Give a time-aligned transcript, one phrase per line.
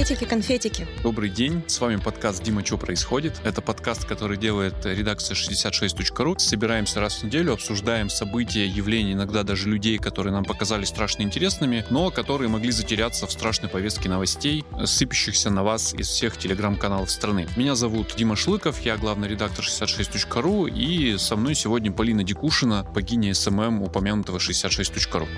[0.00, 0.88] Приветики-конфетики.
[1.02, 3.38] Добрый день, с вами подкаст «Дима, что происходит?».
[3.44, 6.38] Это подкаст, который делает редакция 66.ru.
[6.38, 11.84] Собираемся раз в неделю, обсуждаем события, явления, иногда даже людей, которые нам показались страшно интересными,
[11.90, 17.46] но которые могли затеряться в страшной повестке новостей, сыпящихся на вас из всех телеграм-каналов страны.
[17.54, 23.34] Меня зовут Дима Шлыков, я главный редактор 66.ru, и со мной сегодня Полина Дикушина, богиня
[23.34, 25.28] SMM упомянутого 66.ru.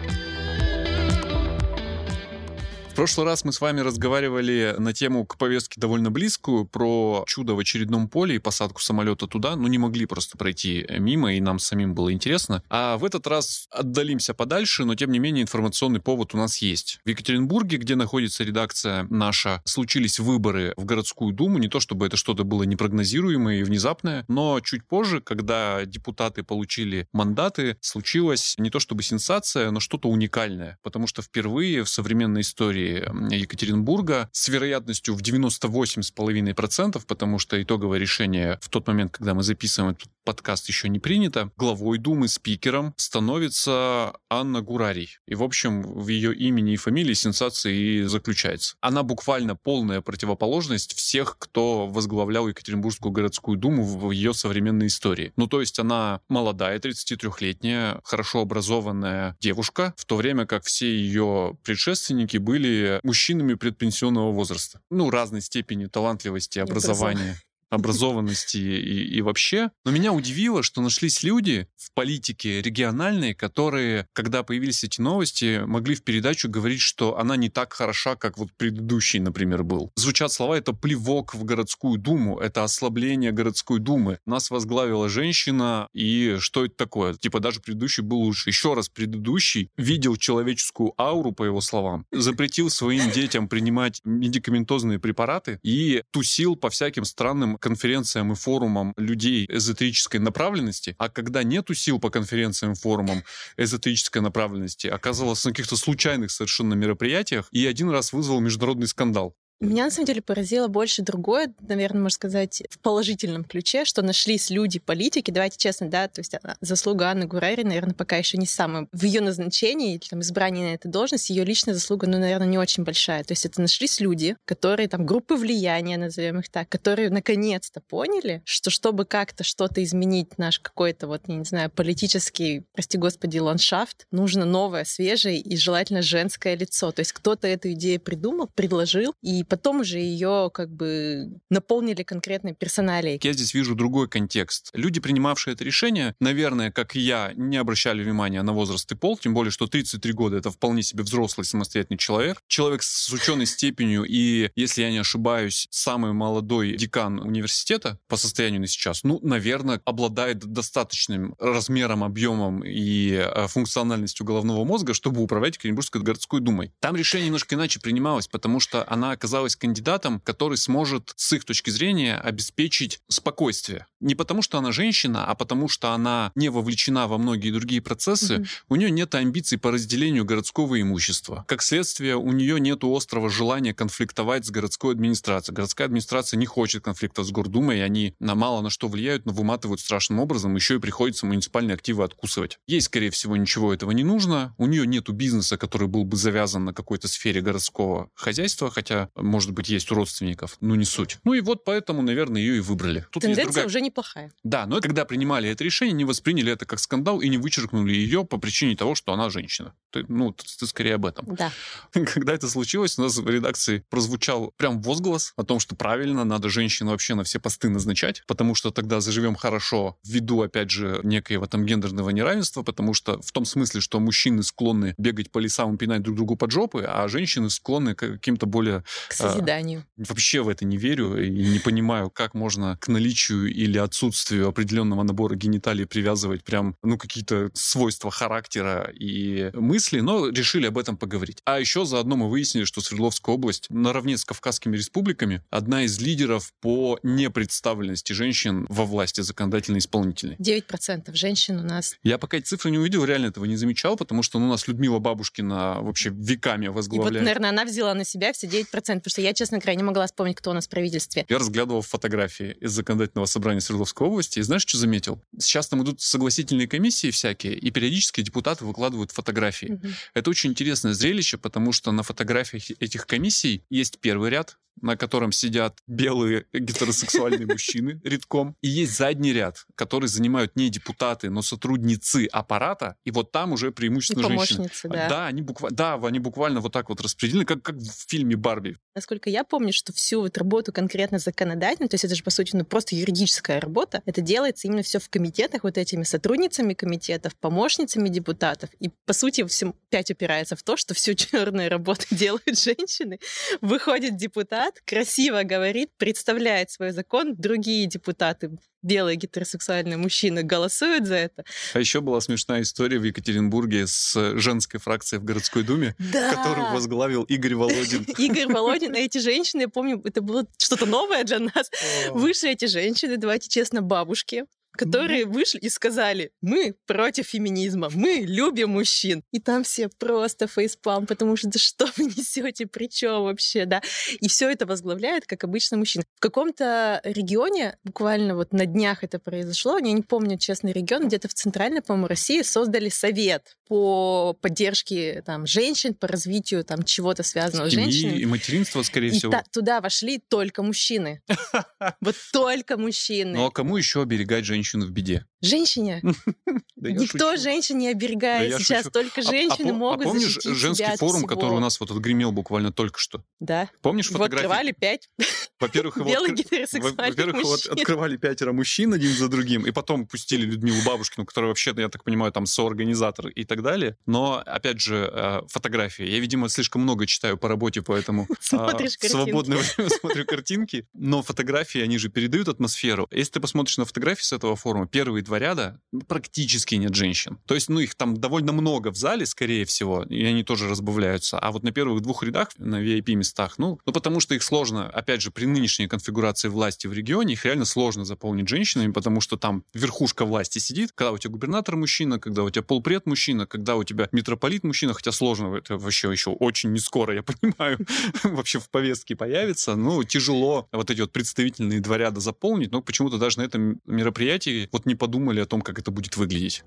[2.92, 7.54] В прошлый раз мы с вами разговаривали на тему к повестке довольно близкую про чудо
[7.54, 11.58] в очередном поле и посадку самолета туда, но не могли просто пройти мимо, и нам
[11.58, 12.62] самим было интересно.
[12.68, 17.00] А в этот раз отдалимся подальше, но тем не менее информационный повод у нас есть.
[17.06, 21.56] В Екатеринбурге, где находится редакция наша, случились выборы в городскую думу.
[21.56, 27.08] Не то чтобы это что-то было непрогнозируемое и внезапное, но чуть позже, когда депутаты получили
[27.14, 32.81] мандаты, случилась не то чтобы сенсация, но что-то уникальное, потому что впервые в современной истории
[32.82, 39.42] территории Екатеринбурга с вероятностью в 98,5%, потому что итоговое решение в тот момент, когда мы
[39.42, 41.50] записываем подкаст, еще не принято.
[41.56, 45.18] Главой Думы, спикером становится Анна Гурарий.
[45.26, 48.76] И, в общем, в ее имени и фамилии сенсация и заключается.
[48.80, 55.32] Она буквально полная противоположность всех, кто возглавлял Екатеринбургскую городскую думу в ее современной истории.
[55.36, 61.56] Ну, то есть она молодая, 33-летняя, хорошо образованная девушка, в то время как все ее
[61.62, 64.80] предшественники были мужчинами предпенсионного возраста.
[64.90, 67.38] Ну, разной степени талантливости, образования
[67.72, 69.70] образованности и, и вообще.
[69.84, 75.94] Но меня удивило, что нашлись люди в политике региональной, которые, когда появились эти новости, могли
[75.94, 79.90] в передачу говорить, что она не так хороша, как вот предыдущий, например, был.
[79.96, 84.18] Звучат слова, это плевок в городскую думу, это ослабление городской думы.
[84.26, 87.14] Нас возглавила женщина, и что это такое?
[87.14, 88.50] Типа даже предыдущий был лучше.
[88.50, 95.58] Еще раз, предыдущий видел человеческую ауру, по его словам, запретил своим детям принимать медикаментозные препараты
[95.62, 101.98] и тусил по всяким странным конференциям и форумам людей эзотерической направленности, а когда нету сил
[101.98, 103.22] по конференциям и форумам
[103.56, 109.36] эзотерической направленности, оказывался на каких-то случайных совершенно мероприятиях и один раз вызвал международный скандал.
[109.62, 114.50] Меня на самом деле поразило больше другое, наверное, можно сказать, в положительном ключе, что нашлись
[114.50, 118.88] люди, политики, давайте честно, да, то есть заслуга Анны Гурари, наверное, пока еще не самая
[118.90, 122.58] в ее назначении или там избрании на эту должность, ее личная заслуга, ну, наверное, не
[122.58, 123.22] очень большая.
[123.22, 128.42] То есть это нашлись люди, которые там группы влияния, назовем их так, которые наконец-то поняли,
[128.44, 134.08] что чтобы как-то что-то изменить наш какой-то вот, я не знаю, политический, прости господи, ландшафт,
[134.10, 136.90] нужно новое, свежее и желательно женское лицо.
[136.90, 142.54] То есть кто-то эту идею придумал, предложил, и потом уже ее как бы наполнили конкретной
[142.54, 143.20] персоналией.
[143.22, 144.70] Я здесь вижу другой контекст.
[144.72, 149.18] Люди, принимавшие это решение, наверное, как и я, не обращали внимания на возраст и пол,
[149.18, 152.38] тем более, что 33 года— это вполне себе взрослый самостоятельный человек.
[152.48, 158.62] Человек с ученой степенью и, если я не ошибаюсь, самый молодой декан университета по состоянию
[158.62, 165.56] на сейчас, ну, наверное, обладает достаточным размером, объемом и э, функциональностью головного мозга, чтобы управлять
[165.56, 166.72] Екатеринбургской городской думой.
[166.80, 171.44] Там решение немножко иначе принималось, потому что она оказалась оказалась кандидатом, который сможет, с их
[171.44, 173.86] точки зрения, обеспечить спокойствие.
[174.02, 178.34] Не потому, что она женщина, а потому, что она не вовлечена во многие другие процессы.
[178.34, 178.48] Mm-hmm.
[178.68, 181.44] У нее нет амбиций по разделению городского имущества.
[181.48, 185.54] Как следствие, у нее нет острого желания конфликтовать с городской администрацией.
[185.54, 189.32] Городская администрация не хочет конфликта с Гордумой, и они на мало на что влияют, но
[189.32, 190.54] выматывают страшным образом.
[190.54, 192.58] Еще и приходится муниципальные активы откусывать.
[192.66, 194.54] Ей, скорее всего, ничего этого не нужно.
[194.58, 199.52] У нее нету бизнеса, который был бы завязан на какой-то сфере городского хозяйства, хотя может
[199.52, 201.18] быть, есть у родственников, ну не суть.
[201.24, 203.06] Ну и вот поэтому, наверное, ее и выбрали.
[203.10, 204.32] Тут Тенденция уже неплохая.
[204.42, 208.24] Да, но когда принимали это решение, не восприняли это как скандал и не вычеркнули ее
[208.24, 209.74] по причине того, что она женщина.
[209.90, 211.34] Ты, ну, ты, ты скорее об этом.
[211.34, 211.52] Да.
[211.92, 216.48] Когда это случилось, у нас в редакции прозвучал прям возглас о том, что правильно, надо
[216.48, 221.46] женщин вообще на все посты назначать, потому что тогда заживем хорошо ввиду, опять же, некоего
[221.46, 225.78] там гендерного неравенства, потому что в том смысле, что мужчины склонны бегать по лесам и
[225.78, 229.84] пинать друг другу под жопы, а женщины склонны к каким-то более к созиданию.
[229.98, 234.48] А, вообще в это не верю и не понимаю, как можно к наличию или отсутствию
[234.48, 240.96] определенного набора гениталий привязывать прям, ну, какие-то свойства характера и мысли, но решили об этом
[240.96, 241.38] поговорить.
[241.44, 246.52] А еще заодно мы выяснили, что Свердловская область наравне с Кавказскими республиками одна из лидеров
[246.60, 250.36] по непредставленности женщин во власти законодательной и исполнительной.
[250.36, 251.96] 9% женщин у нас.
[252.02, 254.66] Я пока эти цифры не увидел, реально этого не замечал, потому что ну, у нас
[254.68, 257.14] Людмила Бабушкина вообще веками возглавляет.
[257.14, 259.82] И вот, наверное, она взяла на себя все 9%, потому что я, честно говоря, не
[259.82, 261.24] могла вспомнить, кто у нас в правительстве.
[261.28, 264.38] Я разглядывал фотографии из законодательного собрания Свердловской области.
[264.38, 265.20] И знаешь, что заметил?
[265.38, 269.66] Сейчас там идут согласительные комиссии всякие, и периодически депутаты выкладывают фотографии.
[269.66, 269.94] Мгм.
[270.14, 275.32] Это очень интересное зрелище, потому что на фотографиях этих комиссий есть первый ряд, на котором
[275.32, 278.56] сидят белые гетеросексуальные мужчины редком.
[278.62, 282.96] И есть задний ряд, который занимают не депутаты, но сотрудницы аппарата.
[283.04, 284.56] И вот там уже преимущественно женщины.
[284.56, 285.08] помощницы, да.
[285.08, 288.76] Да, они буквально, да, они буквально вот так вот распределены, как, как в фильме Барби.
[288.94, 292.56] Насколько я помню, что всю вот работу конкретно законодательную, то есть это же, по сути,
[292.56, 298.08] ну, просто юридическая работа, это делается именно все в комитетах, вот этими сотрудницами комитетов, помощницами
[298.08, 298.70] депутатов.
[298.80, 303.18] И, по сути, всем опять упирается в то, что всю черную работу делают женщины.
[303.60, 308.50] Выходит депутат, красиво говорит, представляет свой закон, другие депутаты
[308.82, 311.44] белые гетеросексуальные мужчины голосуют за это.
[311.74, 316.34] А еще была смешная история в Екатеринбурге с женской фракцией в городской думе, Да!
[316.34, 318.04] которую возглавил Игорь Володин.
[318.18, 321.70] Игорь Володин, и эти женщины, я помню, это было что-то новое для нас.
[322.10, 328.70] Вышли эти женщины, давайте честно, бабушки, которые вышли и сказали, мы против феминизма, мы любим
[328.70, 329.22] мужчин.
[329.32, 333.82] И там все просто фейспалм, потому что да что вы несете, при чем вообще, да?
[334.20, 336.04] И все это возглавляет, как обычно, мужчина.
[336.16, 341.28] В каком-то регионе, буквально вот на днях это произошло, я не помню честный регион, где-то
[341.28, 347.68] в центральной, по-моему, России создали совет по поддержке там, женщин, по развитию там, чего-то связанного
[347.68, 348.18] с женщинами.
[348.18, 349.32] и материнство, скорее И всего.
[349.32, 351.22] та- туда вошли только мужчины.
[352.00, 353.36] Вот только мужчины.
[353.38, 355.26] Ну а кому еще оберегать женщину в беде?
[355.42, 356.02] Женщине.
[356.76, 358.88] Никто женщин не оберегает сейчас.
[358.90, 362.32] Только А- а женщины пом- могут А помнишь женский форум, который у нас вот отгремел
[362.32, 363.24] буквально только что?
[363.40, 363.68] Да.
[363.82, 364.34] Помнишь фотографии?
[364.36, 365.10] открывали пять
[365.58, 371.72] Во-первых, его открывали пятеро мужчин один за другим, и потом пустили Людмилу Бабушкину, которая вообще,
[371.76, 373.96] я так понимаю, там соорганизатор и так далее.
[374.06, 376.04] Но, опять же, э, фотографии.
[376.04, 380.86] Я, видимо, слишком много читаю по работе, поэтому а, Смотришь свободное время смотрю картинки.
[380.94, 383.08] Но фотографии, они же передают атмосферу.
[383.10, 387.38] Если ты посмотришь на фотографии с этого форума, первые два ряда практически нет женщин.
[387.46, 391.38] То есть, ну, их там довольно много в зале, скорее всего, и они тоже разбавляются.
[391.38, 395.22] А вот на первых двух рядах, на VIP-местах, ну, ну, потому что их сложно, опять
[395.22, 399.64] же, при нынешней конфигурации власти в регионе, их реально сложно заполнить женщинами, потому что там
[399.72, 403.84] верхушка власти сидит, когда у тебя губернатор мужчина, когда у тебя полпред мужчина, когда у
[403.84, 407.78] тебя митрополит мужчина, хотя сложно, это вообще еще очень не скоро, я понимаю,
[408.22, 409.76] вообще в повестке появится.
[409.76, 414.68] Ну, тяжело вот эти вот представительные два ряда заполнить, но почему-то даже на этом мероприятии
[414.72, 416.64] вот не подумали о том, как это будет выглядеть.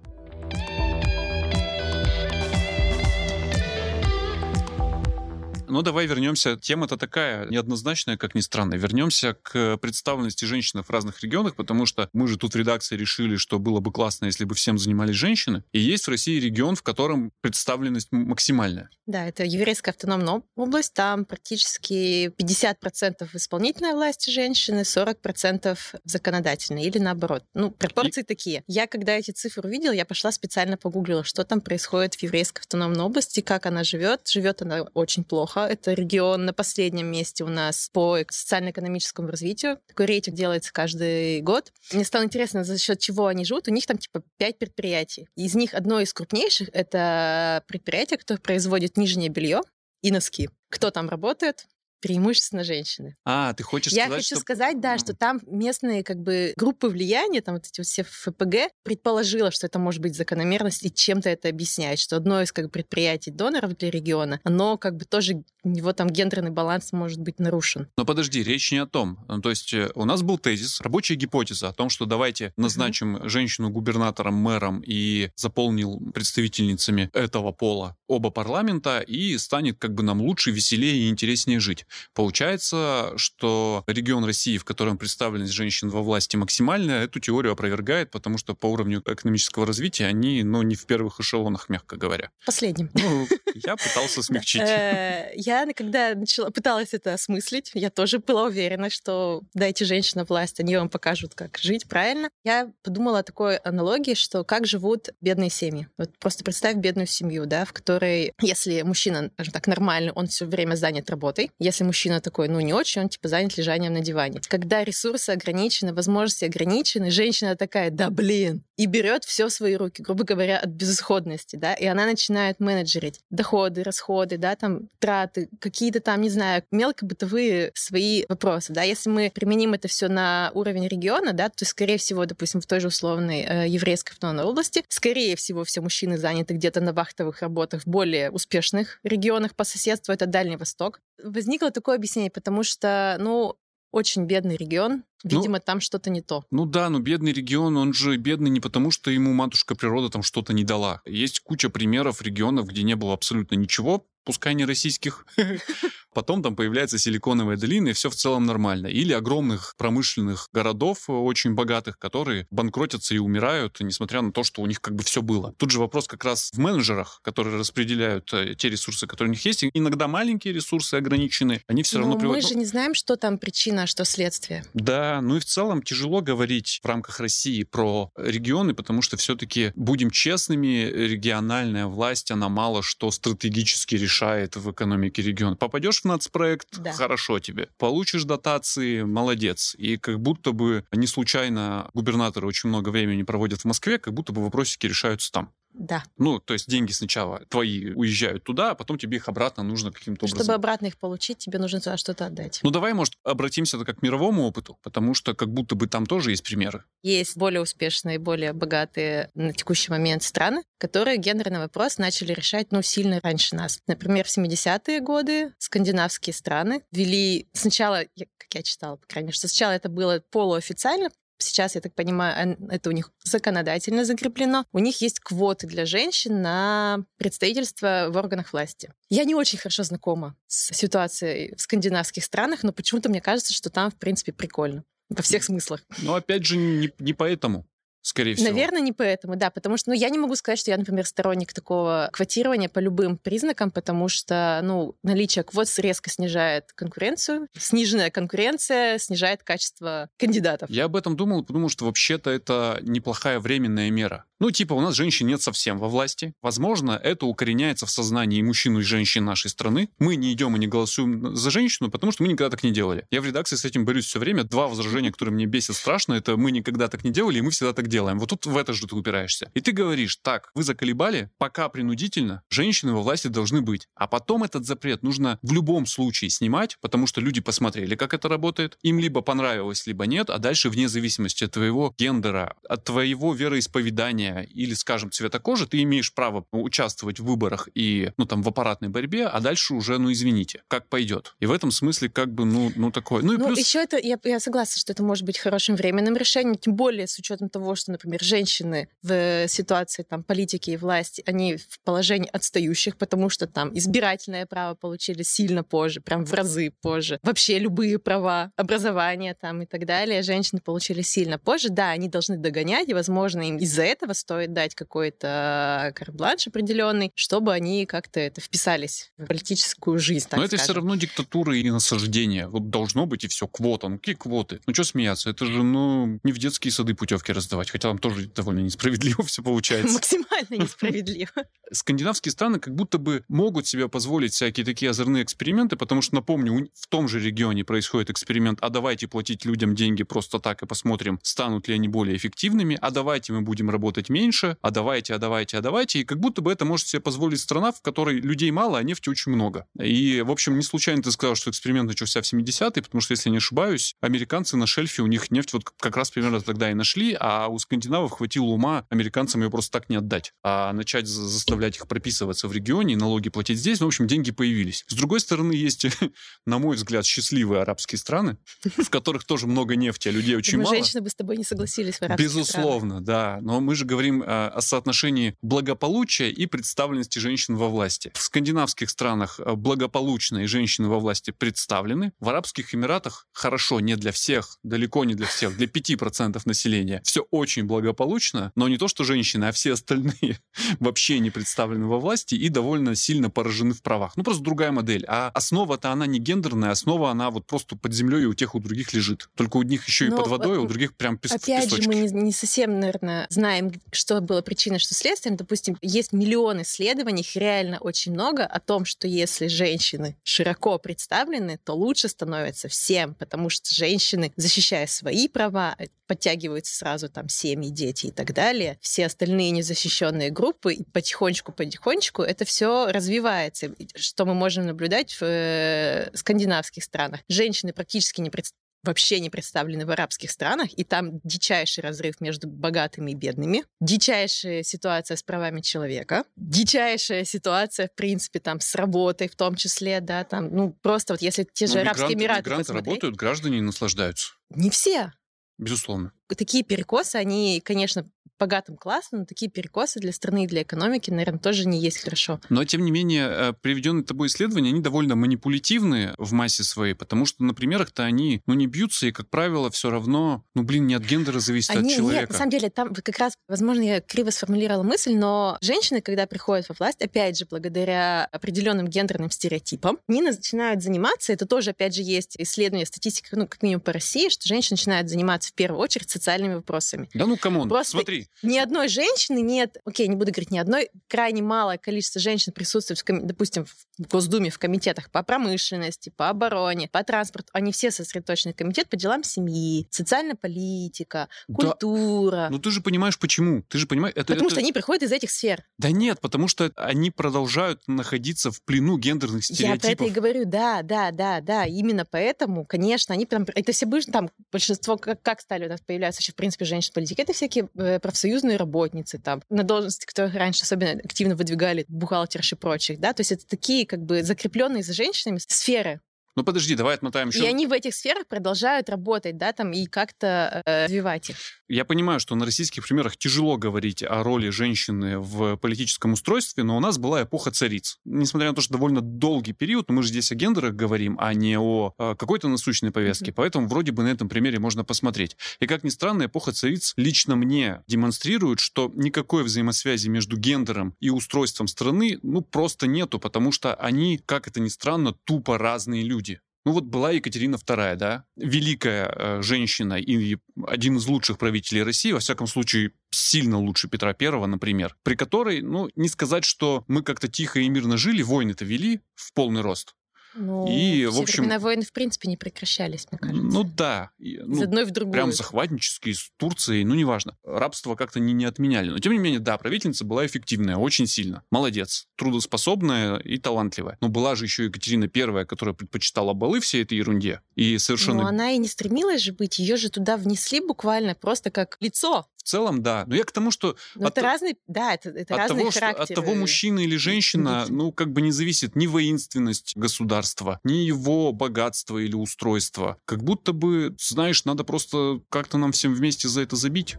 [5.67, 6.57] Ну, давай вернемся.
[6.57, 8.75] Тема-то такая неоднозначная, как ни странно.
[8.75, 13.35] Вернемся к представленности женщин в разных регионах, потому что мы же тут в редакции решили,
[13.35, 15.63] что было бы классно, если бы всем занимались женщины.
[15.71, 18.89] И есть в России регион, в котором представленность максимальная.
[19.05, 20.93] Да, это еврейская автономная область.
[20.93, 27.43] Там практически 50% исполнительной власти женщины, 40% законодательной или наоборот.
[27.53, 28.63] Ну, пропорции такие.
[28.67, 33.03] Я, когда эти цифры увидела, я пошла специально погуглила, что там происходит в еврейской автономной
[33.03, 34.27] области, как она живет.
[34.27, 35.54] Живет она очень плохо.
[35.55, 39.79] Это регион на последнем месте у нас по социально-экономическому развитию.
[39.87, 41.71] Такой рейтинг делается каждый год.
[41.91, 43.67] Мне стало интересно, за счет чего они живут.
[43.67, 45.27] У них там типа 5 предприятий.
[45.35, 49.61] Из них одно из крупнейших— это предприятие, которое производит нижнее белье
[50.01, 50.49] и носки.
[50.69, 51.65] Кто там работает?
[52.01, 53.15] Преимущественно женщины.
[53.25, 54.41] А, ты хочешь Я сказать, хочу что...
[54.41, 58.71] сказать, да, что там местные как бы группы влияния, там вот эти вот все ФПГ,
[58.83, 62.71] предположила, что это может быть закономерность и чем-то это объясняет, что одно из как бы,
[62.71, 67.39] предприятий доноров для региона, оно как бы тоже, у него там гендерный баланс может быть
[67.39, 67.87] нарушен.
[67.97, 69.19] Но подожди, речь не о том.
[69.27, 73.27] Ну, То есть э, у нас был тезис, рабочая гипотеза о том, что давайте назначим
[73.27, 80.21] женщину губернатором, мэром и заполнил представительницами этого пола оба парламента, и станет как бы нам
[80.21, 81.84] лучше, веселее и интереснее жить.
[82.13, 88.37] Получается, что регион России, в котором представленность женщин во власти максимальная, эту теорию опровергает, потому
[88.37, 92.31] что по уровню экономического развития они, ну, не в первых эшелонах, мягко говоря.
[92.45, 92.89] Последним.
[92.93, 94.61] Ну, я пытался смягчить.
[94.61, 100.59] Э, Я, когда начала, пыталась это осмыслить, я тоже была уверена, что дайте женщинам власть,
[100.59, 102.29] они вам покажут, как жить правильно.
[102.43, 105.87] Я подумала о такой аналогии, что как живут бедные семьи.
[105.97, 110.45] Вот просто представь бедную семью, да, в которой, если мужчина, скажем так, нормальный, он все
[110.45, 111.51] время занят работой.
[111.59, 114.41] Если мужчина такой, ну, не очень, он типа занят лежанием на диване.
[114.47, 120.01] Когда ресурсы ограничены, возможности ограничены, женщина такая, да блин, и берет все в свои руки,
[120.01, 126.01] грубо говоря, от безысходности, да, и она начинает менеджерить доходы, расходы, да, там, траты, какие-то
[126.01, 131.33] там, не знаю, мелкобытовые свои вопросы, да, если мы применим это все на уровень региона,
[131.33, 135.63] да, то, скорее всего, допустим, в той же условной э, еврейской автономной области, скорее всего,
[135.63, 140.57] все мужчины заняты где-то на вахтовых работах в более успешных регионах по соседству, это Дальний
[140.57, 140.99] Восток.
[141.23, 143.55] Возникло такое объяснение, потому что, ну,
[143.91, 145.03] очень бедный регион.
[145.23, 146.45] Ну, Видимо, там что-то не то.
[146.51, 150.21] Ну да, но бедный регион, он же бедный не потому, что ему матушка природа там
[150.21, 151.01] что-то не дала.
[151.05, 155.25] Есть куча примеров регионов, где не было абсолютно ничего, пускай не российских.
[156.15, 158.87] Потом там появляется силиконовая долина, и все в целом нормально.
[158.87, 164.61] Или огромных промышленных городов, э, очень богатых, которые банкротятся и умирают, несмотря на то, что
[164.61, 165.53] у них как бы все было.
[165.57, 169.45] Тут же вопрос как раз в менеджерах, которые распределяют э, те ресурсы, которые у них
[169.45, 169.65] есть.
[169.73, 172.43] Иногда маленькие ресурсы ограничены, они все равно Но приводят...
[172.43, 174.63] мы же не знаем, что там причина, а что следствие.
[174.73, 179.73] Да, ну и в целом тяжело говорить в рамках России про регионы, потому что все-таки,
[179.75, 185.57] будем честными, региональная власть, она мало что стратегически решает в экономике региона.
[185.57, 186.93] Попадешь в нацпроект, Да.
[186.93, 187.69] хорошо тебе.
[187.77, 189.75] Получишь дотации, молодец.
[189.77, 194.31] И как будто бы не случайно губернаторы очень много времени проводят в Москве, как будто
[194.31, 195.51] бы вопросики решаются там.
[195.77, 196.03] Да.
[196.17, 200.25] Ну, то есть деньги сначала твои уезжают туда, а потом тебе их обратно нужно каким-то
[200.25, 202.59] образом Чтобы обратно их получить, тебе нужно туда что-то отдать.
[202.63, 206.31] ну давай, может, обратимся как к мировому опыту, потому что как будто бы там тоже
[206.31, 206.83] есть примеры.
[207.03, 212.81] Есть более успешные, более богатые на текущий момент страны, которые гендерный вопрос начали решать, ну,
[212.81, 213.79] сильно раньше нас.
[213.87, 217.47] Например, в 70-е годы скандинавские страны ввели...
[217.53, 221.93] Сначала, как я читала, по крайней мере, что сначала это было полуофициально, Сейчас, я так
[221.93, 224.65] понимаю, это у них законодательно закреплено.
[224.71, 228.93] У них есть квоты для женщин на представительство в органах власти.
[229.09, 233.69] Я не очень хорошо знакома с ситуацией в скандинавских странах, но почему-то мне кажется, что
[233.69, 234.83] там, в принципе, прикольно.
[235.09, 235.81] Во всех смыслах.
[235.99, 237.67] Но опять же, не, не поэтому,
[238.05, 238.49] скорее всего.
[238.49, 241.53] Наверное, не поэтому, да, потому что, ну, я не могу сказать, что я, например, сторонник
[241.53, 248.99] такого квотирования по любым признакам, потому что, ну, наличие квот резко снижает конкуренцию, сниженная конкуренция
[248.99, 250.69] снижает качество кандидатов.
[250.69, 254.25] Я об этом думал, потому что вообще-то это неплохая временная мера.
[254.39, 256.33] Ну, типа, у нас женщин нет совсем во власти.
[256.41, 259.89] Возможно, это укореняется в сознании мужчин, и женщин нашей страны.
[259.97, 263.05] Мы не идем и не голосуем за женщину, потому что мы никогда так не делали.
[263.11, 264.43] Я в редакции с этим борюсь все время.
[264.43, 267.71] Два возражения, которые мне бесят страшно, это мы никогда так не делали, и мы всегда
[267.71, 268.19] так делаем.
[268.19, 269.49] Вот тут в это же ты упираешься.
[269.53, 273.87] И ты говоришь, так, вы заколебали, пока принудительно, женщины во власти должны быть.
[273.95, 278.27] А потом этот запрет нужно в любом случае снимать, потому что люди посмотрели, как это
[278.27, 278.77] работает.
[278.81, 284.24] Им либо понравилось, либо нет, а дальше вне зависимости от твоего гендера, от твоего вероисповедания
[284.25, 288.89] или, скажем, цвета кожи, ты имеешь право участвовать в выборах и, ну, там, в аппаратной
[288.89, 291.35] борьбе, а дальше уже, ну, извините, как пойдет.
[291.39, 293.23] И в этом смысле, как бы, ну, ну такое.
[293.23, 293.59] Ну, и Ну, плюс...
[293.59, 297.17] еще это, я, я согласна, что это может быть хорошим временным решением, тем более с
[297.19, 302.97] учетом того, что, например, женщины в ситуации там, политики и власти, они в положении отстающих,
[302.97, 307.19] потому что там избирательное право получили сильно позже, прям в разы позже.
[307.23, 311.69] Вообще любые права, образование там и так далее, женщины получили сильно позже.
[311.69, 317.53] Да, они должны догонять, и, возможно, им из-за этого стоит дать какой-то карт-бланш определенный, чтобы
[317.53, 320.27] они как-то это вписались в политическую жизнь.
[320.31, 322.47] Но это все равно диктатура и насаждение.
[322.47, 323.89] Вот должно быть и все, квота.
[323.89, 324.59] Ну какие квоты?
[324.65, 325.29] Ну что смеяться?
[325.29, 329.43] Это же, ну, не в детские сады путевки раздавать, хотя там тоже довольно несправедливо все
[329.43, 329.93] получается.
[329.93, 331.31] Максимально несправедливо.
[331.71, 336.69] Скандинавские страны как будто бы могут себе позволить всякие такие озорные эксперименты, потому что, напомню,
[336.73, 341.19] в том же регионе происходит эксперимент, а давайте платить людям деньги просто так и посмотрим,
[341.23, 345.57] станут ли они более эффективными, а давайте мы будем работать меньше, а давайте, а давайте,
[345.57, 345.99] а давайте.
[345.99, 349.09] И как будто бы это может себе позволить страна, в которой людей мало, а нефти
[349.09, 349.67] очень много.
[349.79, 353.29] И, в общем, не случайно ты сказал, что эксперимент начался в 70-е, потому что, если
[353.29, 356.73] я не ошибаюсь, американцы на шельфе, у них нефть вот как раз примерно тогда и
[356.73, 361.27] нашли, а у скандинавов хватило ума американцам ее просто так не отдать, а начать за-
[361.27, 363.79] заставлять их прописываться в регионе и налоги платить здесь.
[363.79, 364.83] Ну, в общем, деньги появились.
[364.87, 365.85] С другой стороны, есть,
[366.45, 368.37] на мой взгляд, счастливые арабские страны,
[368.77, 370.69] в которых тоже много нефти, а людей очень мало.
[370.75, 372.25] женщины бы с тобой не согласились в арабских.
[372.25, 373.39] Безусловно, да.
[373.41, 378.11] Но мы же говорим э, о соотношении благополучия и представленности женщин во власти.
[378.13, 382.13] В скандинавских странах э, благополучные женщины во власти представлены.
[382.19, 387.01] В Арабских Эмиратах хорошо, не для всех, далеко не для всех, для 5% населения.
[387.03, 390.39] Все очень благополучно, но не то, что женщины, а все остальные
[390.79, 394.13] вообще не представлены во власти и довольно сильно поражены в правах.
[394.15, 395.05] Ну, просто другая модель.
[395.07, 398.59] А основа-то она не гендерная, основа она вот просто под землей и у тех, у
[398.59, 399.29] других лежит.
[399.35, 401.77] Только у них еще и Но, под водой, а у других прям пес- Опять же,
[401.77, 401.87] песочки.
[401.87, 405.35] мы не, не совсем, наверное, знаем, что было причиной, что следствием.
[405.35, 411.59] Допустим, есть миллион исследований, их реально очень много, о том, что если женщины широко представлены,
[411.63, 415.75] то лучше становится всем, потому что женщины, защищая свои права,
[416.07, 418.77] подтягиваются сразу там семьи, дети и так далее.
[418.81, 426.11] Все остальные незащищенные группы, и потихонечку-потихонечку это все развивается, что мы можем наблюдать в э,
[426.15, 427.21] скандинавских странах.
[427.27, 432.47] Женщины практически не представлены вообще не представлены в арабских странах, и там дичайший разрыв между
[432.47, 439.27] богатыми и бедными, дичайшая ситуация с правами человека, дичайшая ситуация, в принципе, там, с работой
[439.27, 442.73] в том числе, да, там, ну, просто вот если те же Ну, Арабские Эмираты мигранты
[442.73, 444.33] работают, граждане наслаждаются.
[444.49, 445.11] не все.
[445.57, 446.11] Безусловно.
[446.27, 451.39] Такие перекосы, они, конечно, богатым классом, но такие перекосы для страны и для экономики, наверное,
[451.39, 452.39] тоже не есть хорошо.
[452.49, 457.25] Но, тем не менее, э, приведенные тобой исследования, они довольно манипулятивные в массе своей, потому
[457.25, 460.95] что на примерах-то они, ну, не бьются, и, как правило, все равно, ну, блин, не
[460.95, 462.31] от гендера зависит, а от Они, нет, человека.
[462.33, 466.67] на самом деле, там как раз, возможно, я криво сформулировала мысль, но женщины, когда приходят
[466.69, 472.01] во власть, опять же, благодаря определенным гендерным стереотипам, они начинают заниматься, это тоже, опять же,
[472.01, 476.09] есть исследование, статистика, ну, как минимум по России, что женщины начинают заниматься в первую очередь
[476.15, 477.09] социальными вопросами.
[477.13, 478.27] Да ну, come on, Просто смотри.
[478.41, 482.99] Ни одной женщины нет, окей, не буду говорить ни одной, крайне малое количество женщин присутствует,
[482.99, 487.49] в коми- допустим, в Госдуме, в комитетах по промышленности, по обороне, по транспорту.
[487.53, 488.53] Они все сосредоточены.
[488.53, 492.47] Комитет по делам семьи, социальная политика, Да, культура.
[492.51, 493.63] Ну, ты же понимаешь, почему.
[493.63, 494.27] Ты же понимаешь, это...
[494.33, 495.63] Потому это- что они приходят из этих сфер.
[495.77, 500.11] Да нет, потому что они продолжают находиться в плену гендерных Я про это и стереотипов.
[500.13, 501.65] говорю, да, да, да, да.
[501.65, 503.45] Именно поэтому, конечно, они прям...
[503.55, 507.21] Это все были там, большинство, как, как стали у нас появляться вообще, в принципе, женщины-политики,
[507.21, 512.57] это всякие э, профсоюзные работницы там, на должности, которые раньше особенно активно выдвигали бухгалтерши и
[512.57, 516.01] прочих, да, то есть это такие как бы закрепленные за женщинами сферы.
[516.35, 517.43] Ну, подожди, давай отмотаем еще.
[517.43, 521.37] И они в этих сферах продолжают работать, да, там, и как-то э, развивать их.
[521.67, 526.77] Я понимаю, что на российских примерах тяжело говорить о роли женщины в политическом устройстве, но
[526.77, 527.97] у нас была эпоха цариц.
[528.05, 531.33] Несмотря на то, что довольно долгий период, но мы же здесь о гендерах говорим, а
[531.33, 533.31] не о э, какой-то насущной повестке.
[533.31, 535.37] Поэтому вроде бы на этом примере можно посмотреть.
[535.59, 541.09] И как ни странно, эпоха цариц лично мне демонстрирует, что никакой взаимосвязи между гендером и
[541.09, 546.41] устройством страны ну просто нету, потому что они, как это ни странно, тупо разные люди.
[546.65, 552.11] Ну вот была Екатерина II, да, великая э, женщина и один из лучших правителей России,
[552.11, 557.03] во всяком случае, сильно лучше Петра I, например, при которой, ну, не сказать, что мы
[557.03, 559.95] как-то тихо и мирно жили, войны-то вели в полный рост.
[560.35, 563.43] Ну, И, в общем- времена войны, в принципе, не прекращались, мне кажется.
[563.43, 564.09] Ну да.
[564.19, 565.13] И, Из ну, одной в другую.
[565.13, 567.37] прям захватнические с Турцией, ну неважно.
[567.43, 568.89] Рабство как-то не, не отменяли.
[568.89, 571.43] Но тем не менее, да, правительница была эффективная, очень сильно.
[571.51, 572.07] Молодец.
[572.15, 573.97] Трудоспособная и талантливая.
[574.01, 577.41] Но была же еще Екатерина I, которая предпочитала балы всей этой ерунде.
[577.55, 581.49] И совершенно Но она и не стремилась же быть, ее же туда внесли буквально просто
[581.51, 582.27] как лицо.
[582.37, 583.05] в целом, да.
[583.07, 585.59] Но я к тому, что Но От это то- разные, да, это, это от разные
[585.61, 590.24] того, что, от того, мужчина или женщина, ну, как бы не зависит ни воинственность государства,
[590.63, 592.97] ни его богатство или устройство.
[593.05, 596.97] Как будто бы, знаешь, надо просто как-то нам всем вместе за это забить.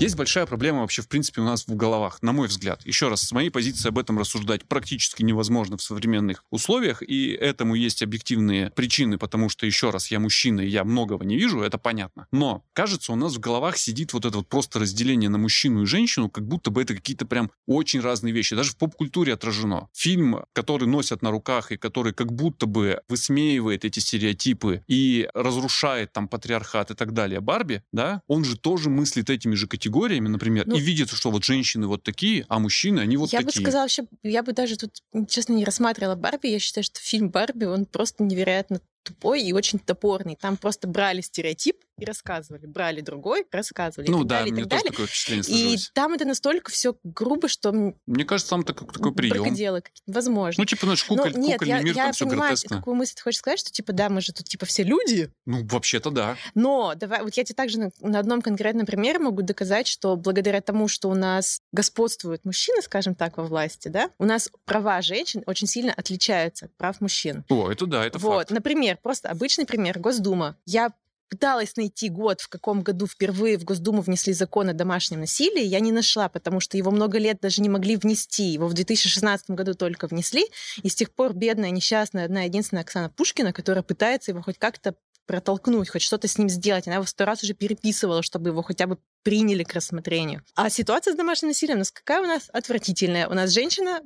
[0.00, 2.80] Есть большая проблема вообще, в принципе, у нас в головах, на мой взгляд.
[2.86, 7.74] Еще раз, с моей позиции об этом рассуждать практически невозможно в современных условиях, и этому
[7.74, 11.76] есть объективные причины, потому что, еще раз, я мужчина, и я многого не вижу, это
[11.76, 12.26] понятно.
[12.32, 15.86] Но, кажется, у нас в головах сидит вот это вот просто разделение на мужчину и
[15.86, 18.56] женщину, как будто бы это какие-то прям очень разные вещи.
[18.56, 19.90] Даже в поп-культуре отражено.
[19.92, 26.10] Фильм, который носят на руках и который как будто бы высмеивает эти стереотипы и разрушает
[26.14, 29.89] там патриархат и так далее, Барби, да, он же тоже мыслит этими же категориями,
[30.28, 33.46] например, Ну, и видит, что вот женщины вот такие, а мужчины, они вот я бы
[33.46, 33.62] такие.
[33.62, 36.48] сказала вообще, я бы даже тут, честно, не рассматривала Барби.
[36.48, 40.36] Я считаю, что фильм Барби, он просто невероятно тупой и очень топорный.
[40.40, 42.66] Там просто брали стереотип и рассказывали.
[42.66, 44.08] Брали другой, рассказывали.
[44.08, 44.90] и ну так да, далее, и мне так тоже далее.
[44.92, 45.90] такое впечатление И сложилось.
[45.94, 47.72] там это настолько все грубо, что
[48.06, 49.42] Мне кажется, там такой, такой прием.
[49.42, 49.82] бракоделы.
[50.06, 50.60] Возможно.
[50.60, 52.76] Ну, типа, знаешь, Ну, куколь, нет, кукольный я, мир, я там все понимаю, гротескно.
[52.78, 55.64] какую мысль ты хочешь сказать, что типа да, мы же тут типа все люди, Ну,
[55.66, 56.36] вообще-то да.
[56.54, 60.60] но давай, вот я тебе также на, на одном конкретном примере могу доказать, что благодаря
[60.60, 65.42] тому, что у нас господствуют мужчины, скажем так, во власти, да, у нас права женщин
[65.46, 67.44] очень сильно отличаются от прав мужчин.
[67.48, 68.50] О, это да, это вот, факт.
[68.50, 70.56] например, просто обычный пример, Госдума.
[70.66, 70.92] Я
[71.30, 75.80] пыталась найти год, в каком году впервые в Госдуму внесли закон о домашнем насилии, я
[75.80, 78.44] не нашла, потому что его много лет даже не могли внести.
[78.44, 80.44] Его в 2016 году только внесли,
[80.82, 84.94] и с тех пор бедная, несчастная, одна единственная Оксана Пушкина, которая пытается его хоть как-то
[85.26, 86.88] протолкнуть, хоть что-то с ним сделать.
[86.88, 90.42] Она его сто раз уже переписывала, чтобы его хотя бы приняли к рассмотрению.
[90.56, 93.28] А ситуация с домашним насилием у нас какая у нас отвратительная.
[93.28, 94.00] У нас женщина,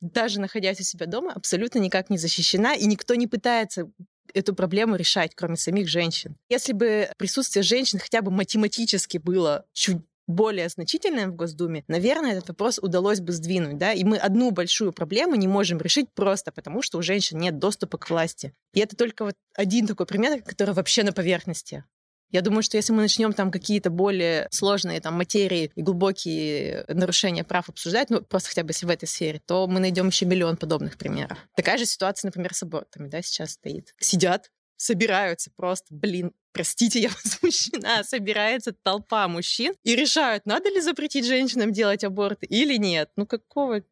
[0.00, 3.90] даже находясь у себя дома, абсолютно никак не защищена, и никто не пытается
[4.34, 6.36] эту проблему решать, кроме самих женщин.
[6.48, 12.48] Если бы присутствие женщин хотя бы математически было чуть более значительным в Госдуме, наверное, этот
[12.48, 16.82] вопрос удалось бы сдвинуть, да, и мы одну большую проблему не можем решить просто потому,
[16.82, 18.52] что у женщин нет доступа к власти.
[18.74, 21.84] И это только вот один такой пример, который вообще на поверхности.
[22.30, 27.44] Я думаю, что если мы начнем там какие-то более сложные там материи и глубокие нарушения
[27.44, 30.56] прав обсуждать, ну просто хотя бы если в этой сфере, то мы найдем еще миллион
[30.56, 31.38] подобных примеров.
[31.54, 33.94] Такая же ситуация, например, с абортами, да, сейчас стоит.
[33.98, 41.26] Сидят, собираются просто, блин, простите, я возмущена, собирается толпа мужчин и решают, надо ли запретить
[41.26, 43.10] женщинам делать аборт или нет.
[43.16, 43.82] Ну какого.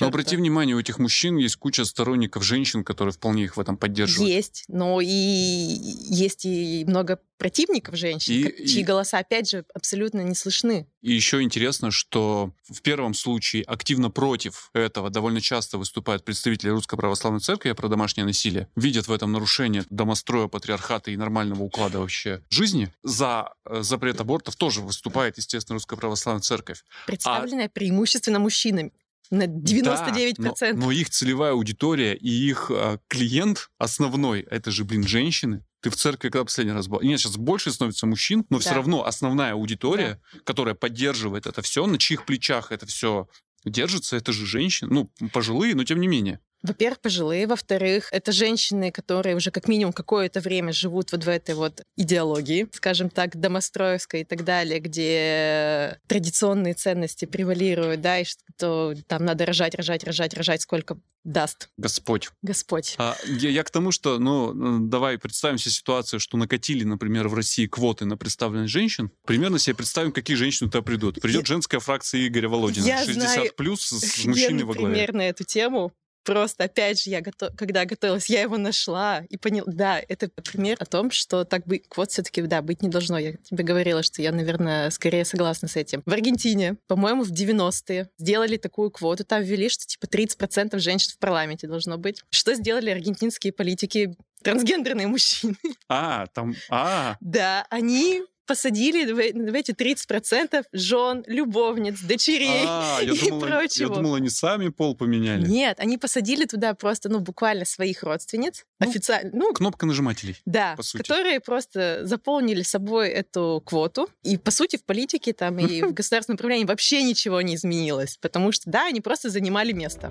[0.00, 3.76] Но обрати внимание, у этих мужчин есть куча сторонников женщин, которые вполне их в этом
[3.76, 4.30] поддерживают.
[4.30, 8.84] Есть, но и есть и много противников женщин, и, чьи и...
[8.84, 10.88] голоса, опять же, абсолютно не слышны.
[11.00, 16.96] И еще интересно, что в первом случае активно против этого довольно часто выступают представители Русской
[16.96, 22.42] Православной Церкви, про домашнее насилие, видят в этом нарушение домостроя, патриархата и нормального уклада вообще
[22.50, 22.92] жизни.
[23.04, 26.82] За э, запрет абортов тоже выступает, естественно, Русская Православная Церковь.
[27.06, 27.70] Представленная а...
[27.70, 28.92] преимущественно мужчинами.
[29.30, 30.34] На 99%.
[30.38, 35.64] Да, но, но их целевая аудитория и их а, клиент основной, это же, блин, женщины.
[35.80, 37.00] Ты в церкви когда последний раз был?
[37.02, 38.62] Нет, сейчас больше становится мужчин, но да.
[38.62, 40.40] все равно основная аудитория, да.
[40.44, 43.28] которая поддерживает это все, на чьих плечах это все
[43.64, 46.40] держится, это же женщины, ну, пожилые, но тем не менее.
[46.62, 47.46] Во-первых, пожилые.
[47.46, 52.68] Во-вторых, это женщины, которые уже как минимум какое-то время живут вот в этой вот идеологии,
[52.72, 59.46] скажем так, домостроевской и так далее, где традиционные ценности превалируют, да, и что там надо
[59.46, 61.68] рожать, рожать, рожать, рожать, сколько даст.
[61.76, 62.30] Господь.
[62.42, 62.94] Господь.
[62.98, 67.34] А, я, я к тому, что, ну, давай представим себе ситуацию, что накатили, например, в
[67.34, 69.10] России квоты на представленность женщин.
[69.26, 71.20] Примерно себе представим, какие женщины туда придут.
[71.20, 71.46] Придет я...
[71.46, 72.86] женская фракция Игоря Володина.
[72.86, 73.52] Я 60 знаю...
[73.56, 74.94] плюс с мужчиной во главе.
[74.94, 75.92] примерно эту тему.
[76.28, 77.56] Просто, опять же, я готов...
[77.56, 79.64] когда готовилась, я его нашла и поняла.
[79.66, 83.16] Да, это пример о том, что так бы квот все таки да, быть не должно.
[83.16, 86.02] Я тебе говорила, что я, наверное, скорее согласна с этим.
[86.04, 89.24] В Аргентине, по-моему, в 90-е сделали такую квоту.
[89.24, 92.22] Там ввели, что типа 30% женщин в парламенте должно быть.
[92.28, 94.14] Что сделали аргентинские политики?
[94.42, 95.56] Трансгендерные мужчины.
[95.88, 96.54] А, там...
[96.68, 97.16] А.
[97.20, 103.88] Да, они посадили в, в эти 30% жен, любовниц, дочерей а, и думала, прочего.
[103.90, 105.46] Я думала, они сами пол поменяли.
[105.46, 108.64] Нет, они посадили туда просто, ну, буквально своих родственниц.
[108.80, 109.30] Ну, официально.
[109.32, 110.40] Ну, кнопка нажимателей.
[110.46, 111.02] Да, по сути.
[111.02, 114.08] которые просто заполнили собой эту квоту.
[114.22, 118.16] И, по сути, в политике там и в государственном управлении вообще ничего не изменилось.
[118.20, 120.10] Потому что, да, они просто занимали место.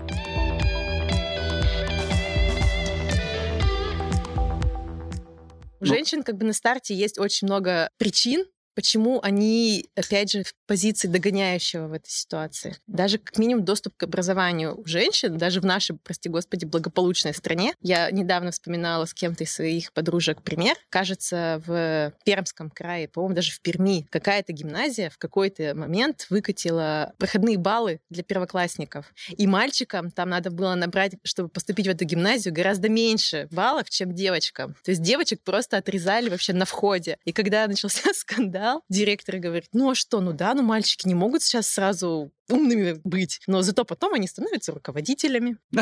[5.80, 8.46] У женщин как бы на старте есть очень много причин,
[8.78, 12.76] почему они, опять же, в позиции догоняющего в этой ситуации.
[12.86, 17.74] Даже как минимум доступ к образованию у женщин, даже в нашей, прости господи, благополучной стране.
[17.82, 20.76] Я недавно вспоминала с кем-то из своих подружек пример.
[20.90, 27.58] Кажется, в Пермском крае, по-моему, даже в Перми, какая-то гимназия в какой-то момент выкатила проходные
[27.58, 29.12] баллы для первоклассников.
[29.36, 34.14] И мальчикам там надо было набрать, чтобы поступить в эту гимназию, гораздо меньше баллов, чем
[34.14, 34.76] девочкам.
[34.84, 37.18] То есть девочек просто отрезали вообще на входе.
[37.26, 41.16] И когда начался скандал, сериал, директор говорит, ну а что, ну да, ну мальчики не
[41.16, 45.58] могут сейчас сразу умными быть, но зато потом они становятся руководителями.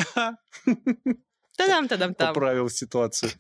[1.58, 2.34] Та-дам-та-дам-там.
[2.34, 3.32] Поправил ситуацию.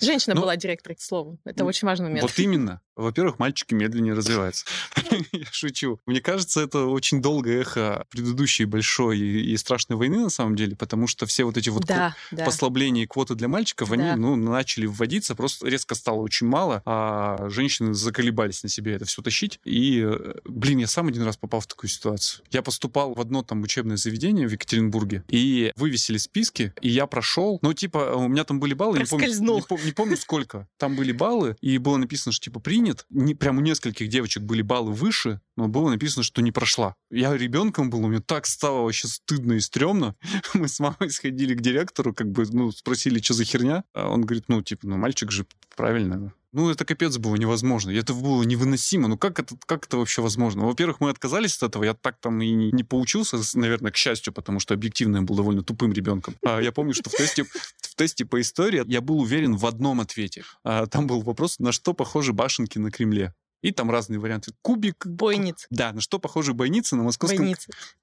[0.00, 1.38] Женщина ну, была директором, к слову.
[1.44, 2.22] Это очень важный момент.
[2.22, 2.80] Вот именно.
[2.96, 4.64] Во-первых, мальчики медленнее развиваются.
[5.32, 6.00] Я шучу.
[6.06, 11.06] Мне кажется, это очень долгое эхо предыдущей большой и страшной войны на самом деле, потому
[11.06, 11.84] что все вот эти вот
[12.30, 17.48] послабления и квоты для мальчиков, они ну, начали вводиться, просто резко стало очень мало, а
[17.50, 19.60] женщины заколебались на себе это все тащить.
[19.64, 22.44] И, э, блин, я сам один раз попал в такую ситуацию.
[22.50, 27.58] Я поступал в одно там учебное заведение в Екатеринбурге, и вывесили списки, и я прошел,
[27.62, 30.68] ну, типа, у меня там были баллы, не помню, не, пом- не помню сколько.
[30.76, 33.06] Там были баллы, и было написано, что типа принят.
[33.08, 36.94] Не, прям у нескольких девочек были баллы выше, но было написано, что не прошла.
[37.10, 40.14] Я ребенком был, меня так стало вообще стыдно и стрёмно.
[40.54, 43.84] Мы с мамой сходили к директору, как бы, ну, спросили, что за херня.
[43.94, 46.32] А он говорит, ну, типа, ну, мальчик же правильно.
[46.56, 47.90] Ну, это капец было невозможно.
[47.90, 49.08] Это было невыносимо.
[49.08, 50.64] Ну, как это, как это вообще возможно?
[50.64, 51.84] Во-первых, мы отказались от этого.
[51.84, 55.36] Я так там и не, не поучился, наверное, к счастью, потому что объективно я был
[55.36, 56.34] довольно тупым ребенком.
[56.42, 60.00] А я помню, что в тесте, в тесте по истории я был уверен в одном
[60.00, 60.44] ответе.
[60.64, 63.34] А, там был вопрос, на что похожи башенки на Кремле.
[63.66, 64.52] И там разные варианты.
[64.62, 65.04] Кубик.
[65.04, 65.66] Бойниц.
[65.70, 67.52] Да, на что похожи бойницы на московском,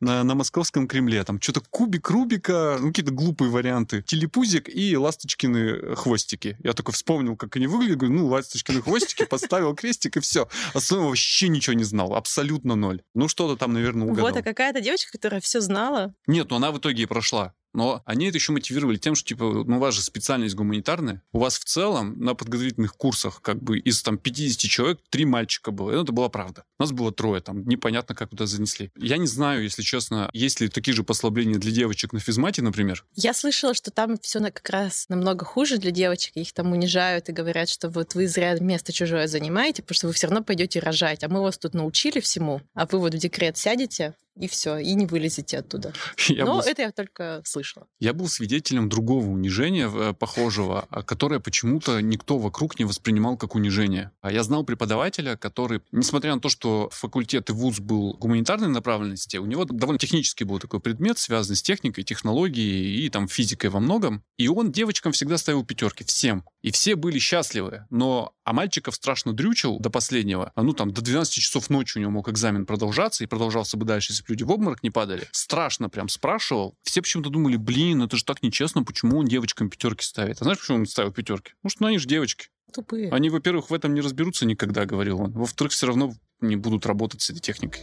[0.02, 1.24] на, на московском Кремле.
[1.24, 4.02] Там что-то кубик Рубика, ну, какие-то глупые варианты.
[4.02, 6.58] Телепузик и ласточкины хвостики.
[6.62, 8.00] Я только вспомнил, как они выглядят.
[8.00, 10.50] Говорю, ну, ласточкины хвостики, поставил крестик и все.
[10.74, 12.14] Остального вообще ничего не знал.
[12.14, 13.02] Абсолютно ноль.
[13.16, 14.32] Ну, что-то там, наверное, угадал.
[14.32, 16.14] Вот, а какая-то девочка, которая все знала.
[16.28, 17.54] Нет, ну она в итоге и прошла.
[17.74, 21.40] Но они это еще мотивировали тем, что, типа, ну, у вас же специальность гуманитарная, у
[21.40, 25.92] вас в целом на подготовительных курсах как бы из там 50 человек три мальчика было.
[25.92, 26.64] И это была правда.
[26.80, 28.92] У нас было трое, там непонятно, как туда занесли.
[28.96, 33.06] Я не знаю, если честно, есть ли такие же послабления для девочек на физмате, например.
[33.16, 36.36] Я слышала, что там все как раз намного хуже для девочек.
[36.36, 40.14] Их там унижают и говорят, что вот вы зря место чужое занимаете, потому что вы
[40.14, 43.58] все равно пойдете рожать, а мы вас тут научили всему, а вы вот в декрет
[43.58, 45.94] сядете, и все, и не вылезете оттуда.
[46.28, 46.62] Я Но был...
[46.62, 47.88] это я только слышала.
[48.00, 53.56] Я был свидетелем другого унижения, э, похожего, а, которое почему-то никто вокруг не воспринимал как
[53.56, 54.12] унижение.
[54.22, 59.38] А я знал преподавателя, который, несмотря на то, что факультет и вуз был гуманитарной направленности,
[59.38, 63.80] у него довольно технический был такой предмет, связанный с техникой, технологией и там физикой во
[63.80, 64.24] многом.
[64.38, 66.44] И он девочкам всегда ставил пятерки, всем.
[66.64, 67.86] И все были счастливы.
[67.90, 70.52] Но а мальчиков страшно дрючил до последнего.
[70.56, 73.86] А ну там до 12 часов ночи у него мог экзамен продолжаться и продолжался бы
[73.86, 75.28] дальше, если бы люди в обморок не падали.
[75.32, 76.76] Страшно прям спрашивал.
[76.82, 80.42] Все почему-то думали, блин, это же так нечестно, почему он девочкам пятерки ставит.
[80.42, 81.52] А знаешь, почему он ставил пятерки?
[81.68, 82.48] Что ну, они же девочки.
[82.74, 83.12] Тупые.
[83.12, 85.32] Они, во-первых, в этом не разберутся никогда, говорил он.
[85.34, 87.82] Во-вторых, все равно не будут работать с этой техникой.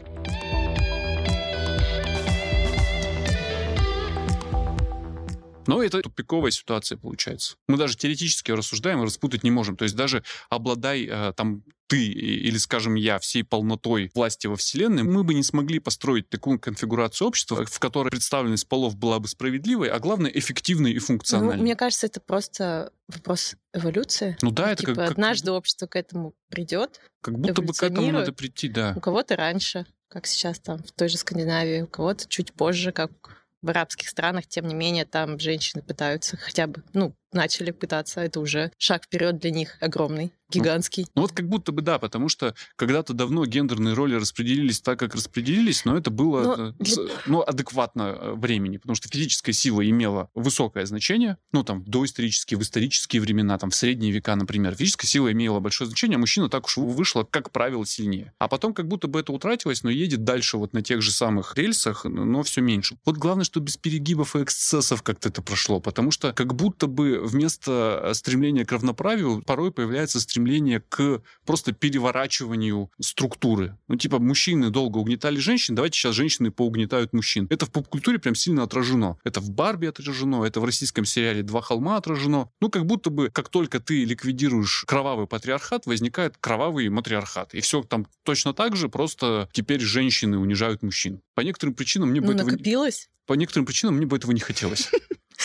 [5.71, 7.55] Но это тупиковая ситуация получается.
[7.69, 9.77] Мы даже теоретически рассуждаем распутать не можем.
[9.77, 15.05] То есть даже обладай э, там ты или, скажем, я всей полнотой власти во Вселенной,
[15.05, 19.91] мы бы не смогли построить такую конфигурацию общества, в которой представленность полов была бы справедливой,
[19.91, 21.57] а главное, эффективной и функциональной.
[21.57, 24.37] Ну, мне кажется, это просто вопрос эволюции.
[24.43, 25.11] Ну да, это типа, как...
[25.13, 27.01] Однажды общество к этому придет.
[27.23, 28.95] Как будто бы к этому надо прийти, да.
[28.97, 33.40] У кого-то раньше, как сейчас там в той же Скандинавии, у кого-то чуть позже, как
[33.63, 38.41] в арабских странах, тем не менее, там женщины пытаются хотя бы, ну, начали пытаться, это
[38.41, 41.05] уже шаг вперед для них огромный, гигантский.
[41.05, 44.99] Ну, ну вот как будто бы да, потому что когда-то давно гендерные роли распределились так,
[44.99, 46.97] как распределились, но это было но э, для...
[47.27, 52.63] ну, адекватно э, времени, потому что физическая сила имела высокое значение, ну там доисторические, в
[52.63, 56.67] исторические времена, там в средние века, например, физическая сила имела большое значение, а мужчина так
[56.67, 58.33] уж вышла, как правило, сильнее.
[58.39, 61.57] А потом как будто бы это утратилось, но едет дальше вот на тех же самых
[61.57, 62.99] рельсах, но все меньше.
[63.05, 67.20] Вот главное, что без перегибов и эксцессов как-то это прошло, потому что как будто бы
[67.21, 73.77] вместо э, стремления к равноправию порой появляется стремление к просто переворачиванию структуры.
[73.89, 77.47] Ну, типа, мужчины долго угнетали женщин, давайте сейчас женщины поугнетают мужчин.
[77.51, 79.19] Это в поп-культуре прям сильно отражено.
[79.25, 82.51] Это в Барби отражено, это в российском сериале «Два холма» отражено.
[82.61, 87.55] Ну, как будто бы, как только ты ликвидируешь кровавый патриархат, возникает кровавый матриархат.
[87.55, 91.21] И все там точно так же, просто теперь женщины унижают мужчин.
[91.35, 93.05] По некоторым причинам мне ну, бы накопилось?
[93.05, 93.11] этого...
[93.27, 94.91] По некоторым причинам мне бы этого не хотелось.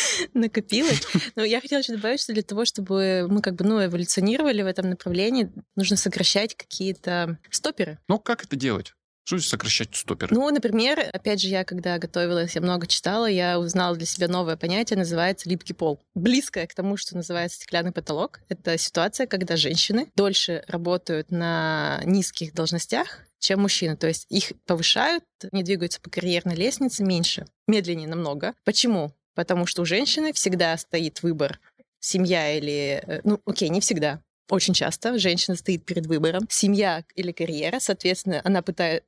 [0.34, 1.02] накопилось.
[1.36, 4.68] Но я хотела еще добавить, что для того, чтобы мы как бы ну, эволюционировали в
[4.68, 8.00] этом направлении, нужно сокращать какие-то стоперы.
[8.08, 8.94] Ну, как это делать?
[9.26, 10.36] Что значит сокращать стоперы?
[10.36, 14.56] Ну, например, опять же, я когда готовилась, я много читала, я узнала для себя новое
[14.56, 16.00] понятие, называется липкий пол.
[16.14, 18.42] Близкое к тому, что называется стеклянный потолок.
[18.50, 23.98] Это ситуация, когда женщины дольше работают на низких должностях, чем мужчины.
[23.98, 28.54] То есть их повышают, не двигаются по карьерной лестнице меньше, медленнее намного.
[28.64, 29.12] Почему?
[29.36, 31.60] Потому что у женщины всегда стоит выбор
[32.00, 33.04] семья или...
[33.06, 34.22] Э, ну, окей, не всегда.
[34.50, 39.04] Очень часто женщина стоит перед выбором семья или карьера, соответственно, она пытается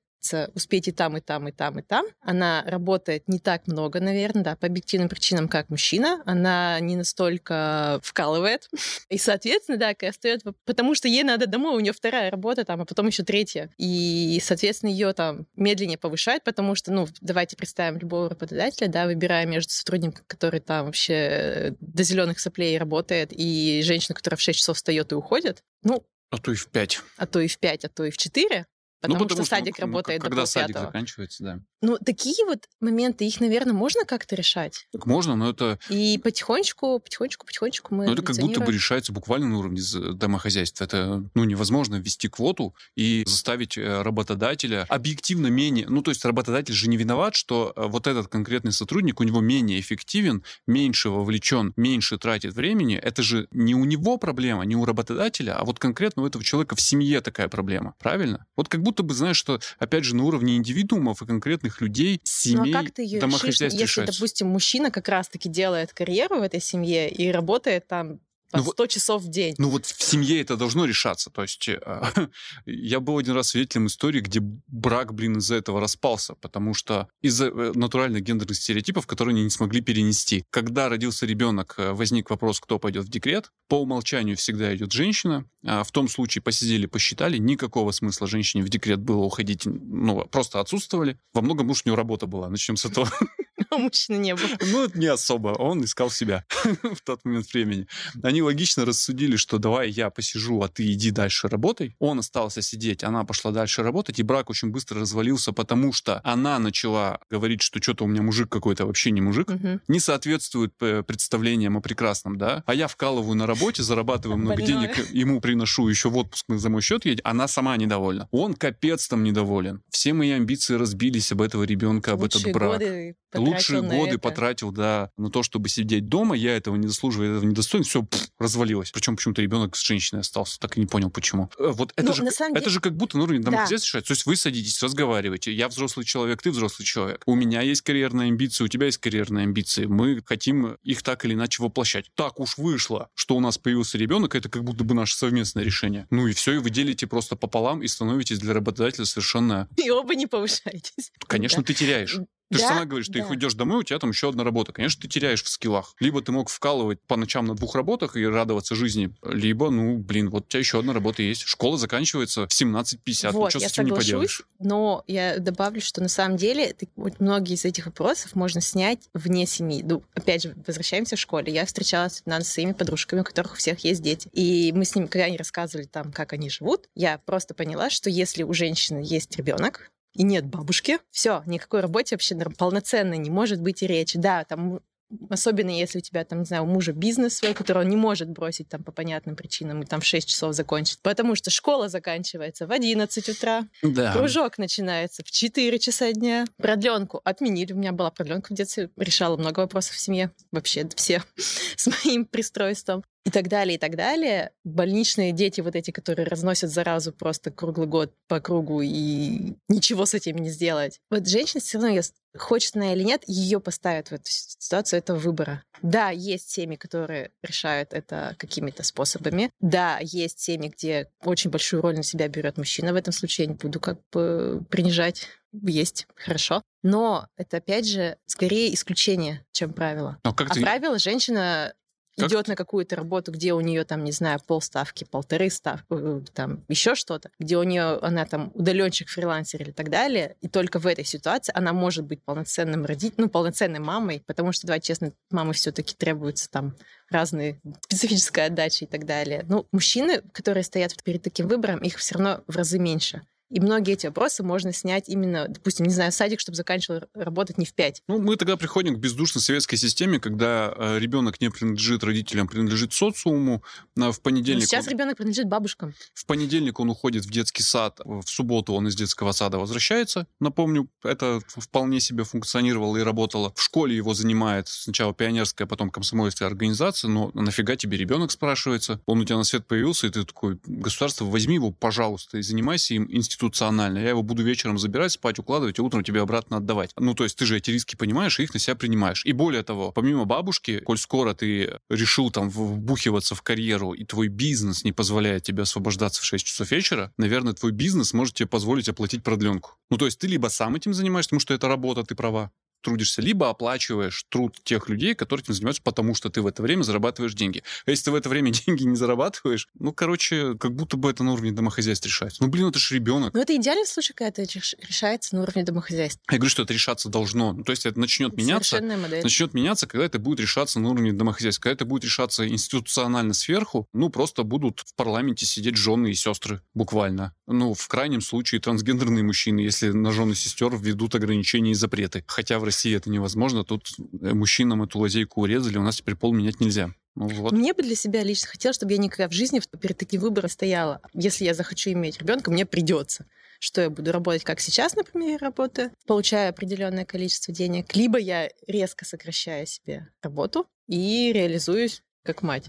[0.54, 2.06] успеть и там, и там, и там, и там.
[2.22, 6.22] Она работает не так много, наверное, да, по объективным причинам, как мужчина.
[6.26, 8.70] Она не настолько вкалывает.
[9.10, 12.86] И, соответственно, да, остается, потому что ей надо домой, у нее вторая работа там, а
[12.86, 13.70] потом еще третья.
[13.78, 19.46] И, соответственно, ее там медленнее повышают, потому что, ну, давайте представим любого работодателя, да, выбирая
[19.46, 24.78] между сотрудником, который там вообще до зеленых соплей работает, и женщина, которая в 6 часов
[24.78, 27.02] встает и уходит, ну, а то и в 5.
[27.18, 28.66] А то и в 5, а то и в 4.
[29.04, 31.60] Ну, потому, ну, потому что, что садик ну, работает когда до садик заканчивается, да.
[31.82, 34.88] Ну, такие вот моменты, их, наверное, можно как-то решать?
[34.92, 35.78] Так можно, но это...
[35.90, 38.08] И потихонечку, потихонечку, потихонечку мы...
[38.08, 39.82] Ну, это как будто бы решается буквально на уровне
[40.14, 40.86] домохозяйства.
[40.86, 45.86] Это, ну, невозможно ввести квоту и заставить э, работодателя объективно менее...
[45.88, 49.40] Ну, то есть работодатель же не виноват, что э, вот этот конкретный сотрудник у него
[49.40, 52.96] менее эффективен, меньше вовлечен, меньше тратит времени.
[52.96, 56.76] Это же не у него проблема, не у работодателя, а вот конкретно у этого человека
[56.76, 57.94] в семье такая проблема.
[58.00, 58.48] Правильно?
[58.56, 62.72] Вот как будто бы, знаешь, что, опять же, на уровне индивидуумов и конкретных людей, семей,
[62.72, 66.42] ну, а как ты ее домохозяйств решишь, если, допустим, мужчина как раз-таки делает карьеру в
[66.42, 68.22] этой семье и работает там
[68.58, 69.56] по ну, 100 часов в день.
[69.58, 71.30] Ну вот в семье это должно решаться.
[71.30, 71.78] То есть э,
[72.66, 77.48] я был один раз свидетелем истории, где брак, блин, из-за этого распался, потому что из-за
[77.48, 80.46] э, натуральных гендерных стереотипов, которые они не смогли перенести.
[80.50, 83.52] Когда родился ребенок, э, возник вопрос, кто пойдет в декрет.
[83.68, 85.46] По умолчанию всегда идет женщина.
[85.66, 90.60] А в том случае посидели, посчитали, никакого смысла женщине в декрет было уходить, ну, просто
[90.60, 91.20] отсутствовали.
[91.34, 93.12] Во многом уж у нее работа была, начнем с этого.
[93.72, 94.50] а мужчины не было.
[94.72, 95.50] Ну, это не особо.
[95.50, 96.46] Он искал себя
[96.84, 97.88] в тот момент времени.
[98.24, 101.96] Они логично рассудили, что давай я посижу, а ты иди дальше работай.
[102.00, 106.60] Он остался сидеть, она пошла дальше работать, и брак очень быстро развалился, потому что она
[106.60, 109.50] начала говорить, что что-то у меня мужик какой-то вообще не мужик,
[109.88, 114.94] не соответствует э, представлениям о прекрасном, да, а я вкалываю на работе, зарабатываю много Больное.
[114.94, 118.28] денег, ему приношу еще в отпуск за мой счет едет, она сама недовольна.
[118.32, 119.82] Он капец там недоволен.
[119.90, 122.72] Все мои амбиции разбились об этого ребенка, об Лучшие этот брак.
[122.74, 123.16] годы
[123.58, 124.20] Лучшие годы это.
[124.20, 126.36] потратил, да, на то, чтобы сидеть дома.
[126.36, 127.84] Я этого не заслуживаю, этого не достоин.
[127.84, 128.06] Все,
[128.40, 128.92] развалилось.
[128.92, 130.60] Причем почему-то ребенок с женщиной остался.
[130.60, 131.50] Так и не понял, почему.
[131.60, 133.52] Э, Вот это, Ну, же, это деле- же как будто на уровне Да.
[133.52, 134.08] домохозяйства решается.
[134.08, 135.52] То есть вы садитесь, разговариваете.
[135.54, 137.24] Я взрослый человек, ты взрослый человек.
[137.26, 139.86] У меня есть карьерные амбиции, у тебя есть карьерные амбиции.
[139.86, 142.12] Мы хотим их так или иначе воплощать.
[142.16, 146.08] Так уж вышло, что у нас появился ребенок, это как будто бы наше совместное решение.
[146.10, 149.68] Ну и все, и вы делите просто пополам и становитесь для работодателя совершенно...
[149.78, 151.12] И оба не повышаетесь.
[151.28, 152.18] Конечно, ты теряешь.
[152.50, 153.36] Ты же Да, сама говоришь, ты да.
[153.36, 154.72] идешь домой, у тебя там еще одна работа.
[154.72, 155.96] Конечно, ты теряешь в скиллах.
[156.00, 160.30] Либо ты мог вкалывать по ночам на двух работах и радоваться жизни, либо, ну, блин,
[160.30, 161.42] вот у тебя еще одна работа есть.
[161.42, 163.32] Школа заканчивается в 17.50.
[163.34, 164.44] Вот, Ничего я с этим не поделаешь.
[164.60, 169.10] но я добавлю, что на самом деле ты- вот многие из этих вопросов можно снять
[169.14, 169.84] вне семьи.
[169.84, 171.54] Ну, опять же, возвращаемся в школе.
[171.54, 174.30] Я встречалась надо, с своими подружками, у которых у всех есть дети.
[174.32, 178.10] И мы с ними, когда они рассказывали там, как они живут, я просто поняла, что
[178.10, 183.62] если у женщины есть ребенок, и нет бабушки, все, никакой работе вообще полноценной не может
[183.62, 184.18] быть и речи.
[184.18, 184.82] Да, там
[185.30, 188.30] Особенно если у тебя, там, не знаю, у мужа бизнес свой, который он не может
[188.30, 191.00] бросить там по понятным причинам и там в 6 часов закончить.
[191.02, 194.12] Потому что школа заканчивается в 11 утра, Да.
[194.12, 196.46] Кружок начинается в 4 часа дня.
[196.58, 197.72] Продленку отменили.
[197.72, 198.90] У меня была продленка в детстве.
[198.98, 200.32] Решала много вопросов в семье.
[200.52, 201.24] Вообще все
[201.78, 203.04] с моим пристройством.
[203.28, 204.52] И так далее, и так далее.
[204.64, 210.14] Больничные дети вот эти, которые разносят заразу просто круглый год по кругу и ничего с
[210.14, 211.02] этим не сделать.
[211.12, 212.00] Вот женщина все равно,
[212.38, 215.62] хочет она или нет, ее поставят в эту ситуацию этого выбора.
[215.82, 219.52] Да, есть семьи, которые решают это какими-то способами.
[219.60, 222.94] Да, есть семьи, где очень большую роль на себя берет мужчина.
[222.94, 225.28] В этом случае я не буду как бы принижать.
[225.52, 226.62] Есть, хорошо.
[226.82, 230.18] Но это, опять же, скорее исключение, чем правило.
[230.24, 230.62] Но как а ты...
[230.62, 231.74] правило, женщина
[232.18, 236.22] Как идет на какую-то работу, где у нее там, не знаю, полставки, полторы ставки, э,
[236.34, 240.80] там еще что-то, где у нее она там удаленщик, фрилансер или так далее, и только
[240.80, 245.12] в этой ситуации она может быть полноценным родителем, ну, полноценной мамой, потому что, давай честно,
[245.30, 246.76] мамы все-таки требуются там
[247.10, 249.46] разные специфическая отдача и так далее.
[249.48, 253.22] Ну, мужчины, которые стоят перед таким выбором, их все равно в разы меньше.
[253.50, 257.66] И многие эти вопросы можно снять именно, допустим, не знаю, садик, чтобы заканчивал работать не
[257.66, 258.04] в 5.
[258.08, 262.92] Ну, мы тогда приходим к бездушной советской системе, когда э, ребенок не принадлежит родителям, принадлежит
[262.94, 263.64] социуму.
[263.98, 265.94] А в понедельник, Сейчас он, ребенок принадлежит бабушкам.
[266.14, 270.28] в понедельник он уходит в детский сад, в субботу он из детского сада возвращается.
[270.42, 273.54] Напомню, это вполне себе функционировало и работало.
[273.56, 277.10] В школе его занимает сначала пионерская, потом комсомольская организация.
[277.10, 279.00] Но нафига тебе ребенок спрашивается?
[279.06, 282.96] Он у тебя на свет появился, и ты такой, государство, возьми его, пожалуйста, и занимайся
[282.96, 284.00] им институционально.
[284.00, 286.92] Я его буду вечером забирать, спать, укладывать, и утром тебе обратно отдавать.
[286.98, 289.26] Ну, то есть ты же эти риски понимаешь и их на себя принимаешь.
[289.26, 294.28] И более того, помимо бабушки, коль скоро ты решил там вбухиваться в карьеру, и твой
[294.28, 298.90] бизнес не позволяет тебе освобождаться в 6 часов вечера, наверное, твой бизнес может тебе позволить
[298.90, 299.78] оплатить продленку.
[299.90, 302.52] Ну, то есть ты либо сам этим занимаешься, потому что это работа, ты права,
[302.88, 306.84] трудишься, либо оплачиваешь труд тех людей, которые этим занимаются, потому что ты в это время
[306.84, 307.64] зарабатываешь деньги.
[307.86, 311.24] А если ты в это время деньги не зарабатываешь, ну, короче, как будто бы это
[311.26, 312.42] на уровне домохозяйства решается.
[312.42, 313.34] Ну, блин, это же ребенок.
[313.34, 316.24] Но это идеальный случай, когда это реш- решается на уровне домохозяйства.
[316.32, 317.52] Я говорю, что это решаться должно.
[317.52, 318.78] Ну, то есть это начнет меняться.
[318.78, 319.24] Совершенная модель.
[319.24, 321.64] Начнет меняться, когда это будет решаться на уровне домохозяйства.
[321.64, 326.62] Когда это будет решаться институционально сверху, ну, просто будут в парламенте сидеть жены и сестры,
[326.74, 327.34] буквально.
[327.48, 332.24] Ну, в крайнем случае трансгендерные мужчины, если на жены и сестер введут ограничения и запреты.
[332.28, 336.34] Хотя в России это невозможно, тут э, мужчинам эту лазейку урезали, у нас теперь пол
[336.34, 336.94] менять нельзя.
[337.16, 337.52] Ну, вот.
[337.52, 341.02] Мне бы для себя лично хотелось, чтобы я никогда в жизни перед таким выбором стояла.
[341.14, 343.26] Если я захочу иметь ребенка, мне придется.
[343.60, 348.50] Что я буду работать, как сейчас, например, я работаю, получая определенное количество денег, либо я
[348.68, 352.66] резко сокращаю себе работу и реализуюсь как мать.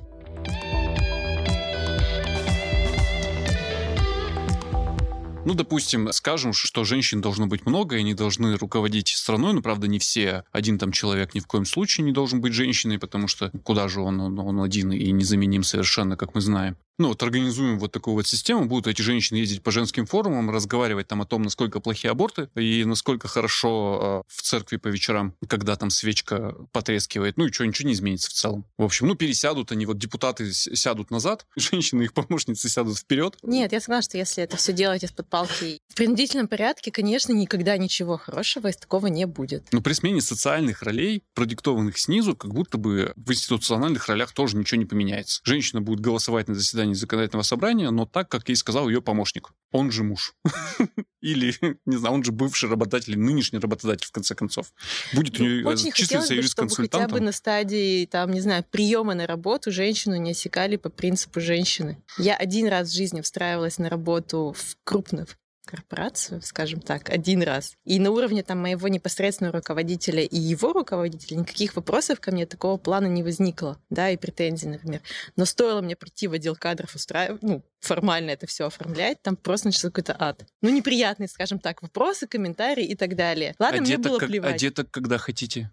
[5.45, 9.87] Ну, допустим, скажем, что женщин должно быть много, и они должны руководить страной, но, правда,
[9.87, 10.45] не все.
[10.53, 14.01] Один там человек ни в коем случае не должен быть женщиной, потому что куда же
[14.01, 16.77] он, он, он один и незаменим совершенно, как мы знаем.
[16.99, 21.07] Ну, вот организуем вот такую вот систему, будут эти женщины ездить по женским форумам, разговаривать
[21.07, 25.77] там о том, насколько плохие аборты и насколько хорошо э, в церкви по вечерам, когда
[25.77, 28.65] там свечка потрескивает, ну и что, ничего не изменится в целом.
[28.77, 33.37] В общем, ну, пересядут они, вот депутаты сядут назад, женщины, их помощницы сядут вперед.
[33.43, 37.77] Нет, я согласна, что если это все делать из-под палки в принудительном порядке, конечно, никогда
[37.77, 39.69] ничего хорошего из такого не будет.
[39.73, 44.81] Но при смене социальных ролей, продиктованных снизу, как будто бы в институциональных ролях тоже ничего
[44.81, 45.41] не поменяется.
[45.45, 49.51] Женщина будет голосовать на заседании законодательного собрания, но так, как ей сказал ее помощник.
[49.73, 50.35] Он же муж.
[51.21, 54.73] Или, не знаю, он же бывший работодатель, нынешний работодатель, в конце концов.
[55.13, 57.01] Будет у нее числиться юрисконсультантом.
[57.03, 61.41] хотя бы на стадии, там, не знаю, приема на работу женщину не осекали по принципу
[61.41, 62.03] женщины.
[62.19, 65.37] Я один раз в жизни встраивалась на работу в крупных
[65.69, 67.77] корпорацию, скажем так, один раз.
[67.85, 72.79] И на уровне там моего непосредственного руководителя и его руководителя никаких вопросов ко мне такого
[72.79, 75.03] плана не возникло, да, и претензий, например.
[75.37, 79.69] Но стоило мне прийти в отдел кадров устраивать, ну, формально это все оформлять, там просто
[79.69, 80.47] начался какой-то ад.
[80.63, 83.55] Ну, неприятные, скажем так, вопросы, комментарии и так далее.
[83.59, 84.55] Ладно, а мне было как, плевать.
[84.55, 85.71] А деток когда хотите?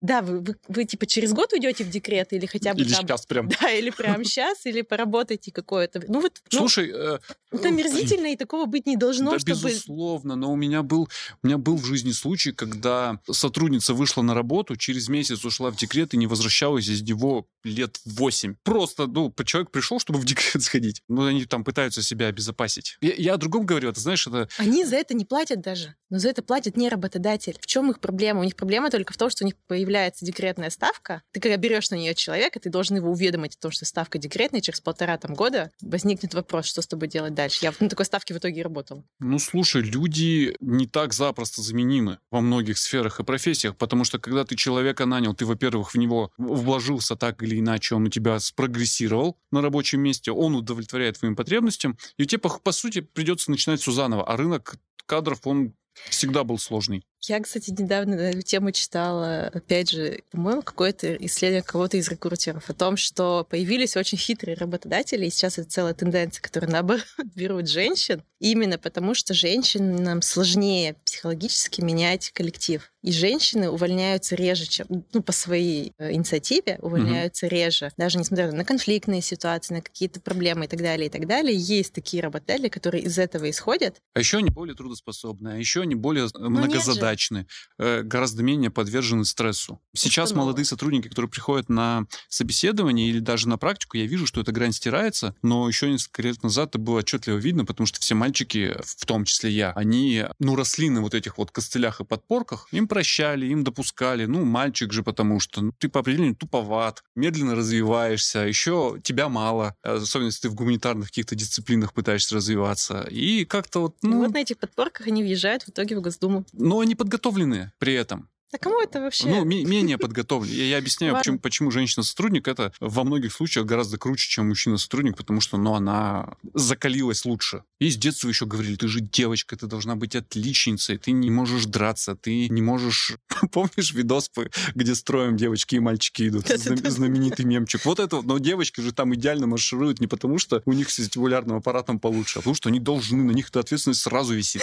[0.00, 3.02] Да, вы, вы, вы типа через год уйдете в декрет или хотя бы или там,
[3.02, 3.48] сейчас прям.
[3.48, 6.02] Да, или прям сейчас, или поработаете какое-то.
[6.06, 6.40] Ну вот.
[6.52, 7.18] Ну, Слушай, э,
[7.50, 9.68] это мерзительно и такого быть не должно, да, чтобы.
[9.68, 11.08] безусловно, но у меня был
[11.42, 15.76] у меня был в жизни случай, когда сотрудница вышла на работу, через месяц ушла в
[15.76, 18.54] декрет и не возвращалась из него лет восемь.
[18.62, 21.02] Просто, ну, человек пришел, чтобы в декрет сходить.
[21.08, 22.98] Ну, они там пытаются себя обезопасить.
[23.00, 24.48] Я, я о другом говорю, ты знаешь, это.
[24.58, 27.56] Они за это не платят даже, но за это платит не работодатель.
[27.60, 28.40] В чем их проблема?
[28.40, 31.56] У них проблема только в том, что у них появляется появляется декретная ставка, ты когда
[31.56, 35.16] берешь на нее человека, ты должен его уведомить о том, что ставка декретная, через полтора
[35.16, 37.60] там, года возникнет вопрос, что с тобой делать дальше.
[37.62, 39.06] Я на такой ставке в итоге и работал.
[39.18, 44.44] Ну, слушай, люди не так запросто заменимы во многих сферах и профессиях, потому что когда
[44.44, 49.38] ты человека нанял, ты, во-первых, в него вложился так или иначе, он у тебя спрогрессировал
[49.50, 53.92] на рабочем месте, он удовлетворяет твоим потребностям, и тебе, по, по сути, придется начинать все
[53.92, 54.28] заново.
[54.28, 54.76] А рынок
[55.06, 55.72] кадров, он
[56.10, 57.04] всегда был сложный.
[57.22, 62.70] Я, кстати, недавно на эту тему читала, опять же, по-моему, какое-то исследование кого-то из рекрутеров
[62.70, 67.04] о том, что появились очень хитрые работодатели, и сейчас это целая тенденция, которые, наоборот,
[67.34, 72.90] берут женщин, именно потому что женщинам сложнее психологически менять коллектив.
[73.02, 77.50] И женщины увольняются реже, чем, ну, по своей э, инициативе увольняются mm-hmm.
[77.50, 77.90] реже.
[77.96, 81.56] Даже несмотря на конфликтные ситуации, на какие-то проблемы и так далее, и так далее.
[81.56, 83.96] Есть такие работодатели, которые из этого исходят.
[84.14, 87.46] А еще они более трудоспособные, а еще они более ну, многозадачные удачны,
[87.78, 89.80] э, гораздо менее подвержены стрессу.
[89.94, 94.52] Сейчас молодые сотрудники, которые приходят на собеседование или даже на практику, я вижу, что эта
[94.52, 98.76] грань стирается, но еще несколько лет назад это было отчетливо видно, потому что все мальчики,
[98.84, 102.86] в том числе я, они, ну, росли на вот этих вот костылях и подпорках, им
[102.88, 108.40] прощали, им допускали, ну, мальчик же, потому что ну, ты по определению туповат, медленно развиваешься,
[108.40, 113.06] еще тебя мало, особенно если ты в гуманитарных каких-то дисциплинах пытаешься развиваться.
[113.10, 113.96] И как-то вот...
[114.02, 116.44] Ну, и вот на этих подпорках они въезжают в итоге в Госдуму.
[116.52, 118.28] Но они подготовленные при этом.
[118.50, 119.28] А кому это вообще?
[119.28, 120.54] Ну, менее подготовлены.
[120.54, 125.42] Я, я объясняю, почему, почему женщина-сотрудник это во многих случаях гораздо круче, чем мужчина-сотрудник, потому
[125.42, 127.64] что, ну, она закалилась лучше.
[127.78, 131.66] И с детства еще говорили, ты же девочка, ты должна быть отличницей, ты не можешь
[131.66, 133.16] драться, ты не можешь...
[133.52, 134.30] Помнишь видос,
[134.74, 136.48] где строем девочки и мальчики идут?
[136.48, 137.84] Знаменитый мемчик.
[137.84, 141.58] Вот это, но девочки же там идеально маршируют не потому, что у них с вестибулярным
[141.58, 144.62] аппаратом получше, а потому что они должны, на них эта ответственность сразу висит.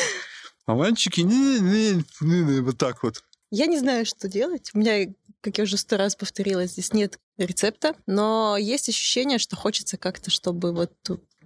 [0.65, 3.23] А мальчики, не, не, не, не, вот так вот.
[3.51, 4.71] Я не знаю, что делать.
[4.73, 9.55] У меня, как я уже сто раз повторила, здесь нет рецепта, но есть ощущение, что
[9.55, 10.93] хочется как-то, чтобы вот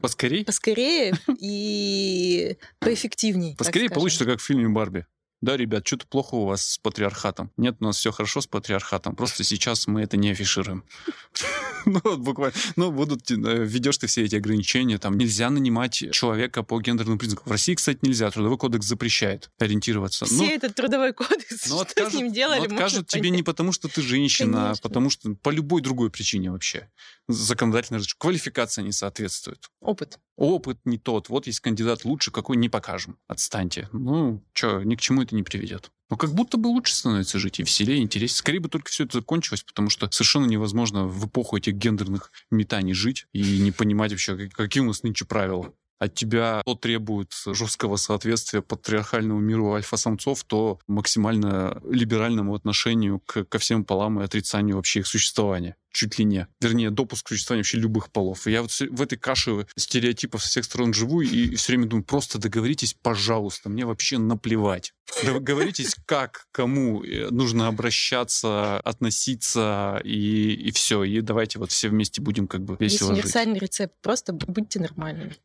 [0.02, 0.46] Поскорее?
[0.46, 3.56] Поскорее и поэффективнее.
[3.58, 5.06] Поскорее получится, как в фильме «Барби».
[5.42, 7.52] Да, ребят, что-то плохо у вас с патриархатом.
[7.56, 9.16] Нет, у нас все хорошо с патриархатом.
[9.16, 10.84] Просто сейчас мы это не афишируем.
[11.86, 12.56] Ну, вот буквально.
[12.76, 14.98] Ну, будут, э, ведешь ты все эти ограничения.
[14.98, 17.46] Там нельзя нанимать человека по гендерным признакам.
[17.48, 18.30] В России, кстати, нельзя.
[18.32, 20.26] Трудовой кодекс запрещает ориентироваться.
[20.26, 23.72] Все ну, этот трудовой кодекс, ну, что с ним делали, ну, откажут тебе не потому,
[23.72, 26.90] что ты женщина, а потому что по любой другой причине вообще.
[27.28, 29.70] Законодательно квалификация не соответствует.
[29.82, 30.20] Опыт.
[30.36, 31.30] Опыт не тот.
[31.30, 33.18] Вот есть кандидат лучше, какой не покажем.
[33.28, 33.90] Отстаньте.
[33.92, 35.92] Ну, что, ни к чему это не приведет.
[36.10, 38.38] Но как будто бы лучше становится жить и веселее, интереснее.
[38.38, 42.94] Скорее бы только все это закончилось, потому что совершенно невозможно в эпоху этих гендерных метаний
[42.94, 45.72] жить и не понимать вообще, какие у нас нынче правила.
[46.00, 53.60] От тебя то требует жесткого соответствия патриархальному миру альфа-самцов, то максимально либеральному отношению к, ко
[53.60, 55.76] всем полам и отрицанию вообще их существования.
[55.92, 56.48] чуть ли не.
[56.62, 58.48] Вернее, допуск к существованию вообще любых полов.
[58.48, 62.06] И я вот в этой каше стереотипов со всех сторон живу и все время думаю,
[62.06, 64.94] просто договоритесь, пожалуйста, мне вообще наплевать.
[65.26, 71.04] Договоритесь, как, кому э, нужно обращаться, относиться, и, и все.
[71.04, 73.64] И давайте вот все вместе будем как бы весело Есть универсальный жить.
[73.64, 73.96] рецепт.
[74.02, 75.36] Просто будьте нормальными.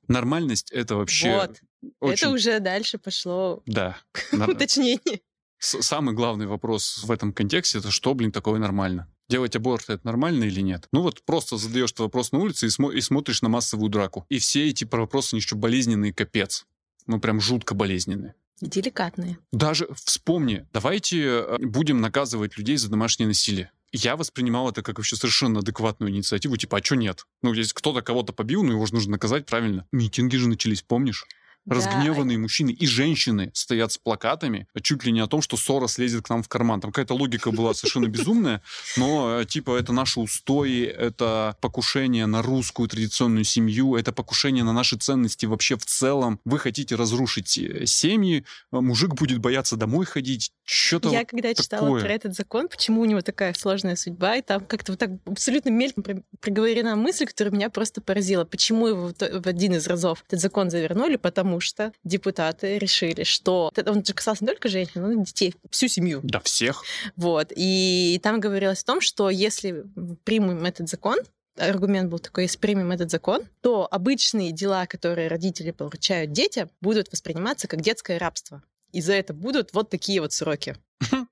[0.45, 1.37] Нормальность— это вообще...
[1.37, 1.61] Вот.
[2.01, 2.15] Очень...
[2.15, 3.99] Это уже дальше пошло да.
[4.33, 5.21] уточнение.
[5.59, 9.09] Самый главный вопрос в этом контексте— это что, блин, такое нормально?
[9.29, 10.87] Делать аборт это нормально или нет?
[10.93, 14.27] Ну вот просто задаешь этот вопрос на улице и, смо- и смотришь на массовую драку.
[14.29, 16.67] И все эти вопросы, они еще болезненные, капец.
[17.07, 18.35] Ну прям жутко болезненные.
[18.61, 19.39] Деликатные.
[19.53, 23.73] Даже вспомни, давайте э, будем наказывать людей за домашнее насилие.
[23.97, 27.27] Я воспринимал это как вообще совершенно адекватную инициативу, типа, а что нет?
[27.43, 29.87] Ну, если кто-то кого-то побил, ну его же нужно наказать, правильно?
[29.93, 31.25] Митинги же начались, помнишь?
[31.67, 32.43] Разгневанные да.
[32.43, 36.31] мужчины и женщины стоят с плакатами, чуть ли не о том, что ссора слезет к
[36.31, 36.81] нам в карман.
[36.81, 38.63] Там какая-то логика была совершенно безумная,
[38.97, 44.73] но э, типа это наши устои, это покушение на русскую традиционную семью, это покушение на
[44.73, 46.41] наши ценности вообще в целом.
[46.45, 51.49] Вы хотите разрушить э, семьи, э, мужик будет бояться домой ходить, что-то Я вот когда
[51.51, 51.63] такое.
[51.63, 55.11] читала про этот закон, почему у него такая сложная судьба, и там как-то вот так
[55.27, 58.45] абсолютно мельком проговорена мысль, которая меня просто поразила.
[58.45, 61.17] Почему его в один из разов этот закон завернули?
[61.17, 65.55] Потому потому что депутаты решили, что он же касался не только женщин, но и детей,
[65.71, 66.21] всю семью.
[66.25, 66.83] Да, всех.
[67.17, 67.53] Вот.
[67.55, 69.85] И там говорилось о том, что если
[70.25, 71.19] примем этот закон,
[71.57, 77.13] аргумент был такой, если примем этот закон, то обычные дела, которые родители поручают детям, будут
[77.13, 78.63] восприниматься как детское рабство.
[78.91, 80.77] И за это будут вот такие вот сроки.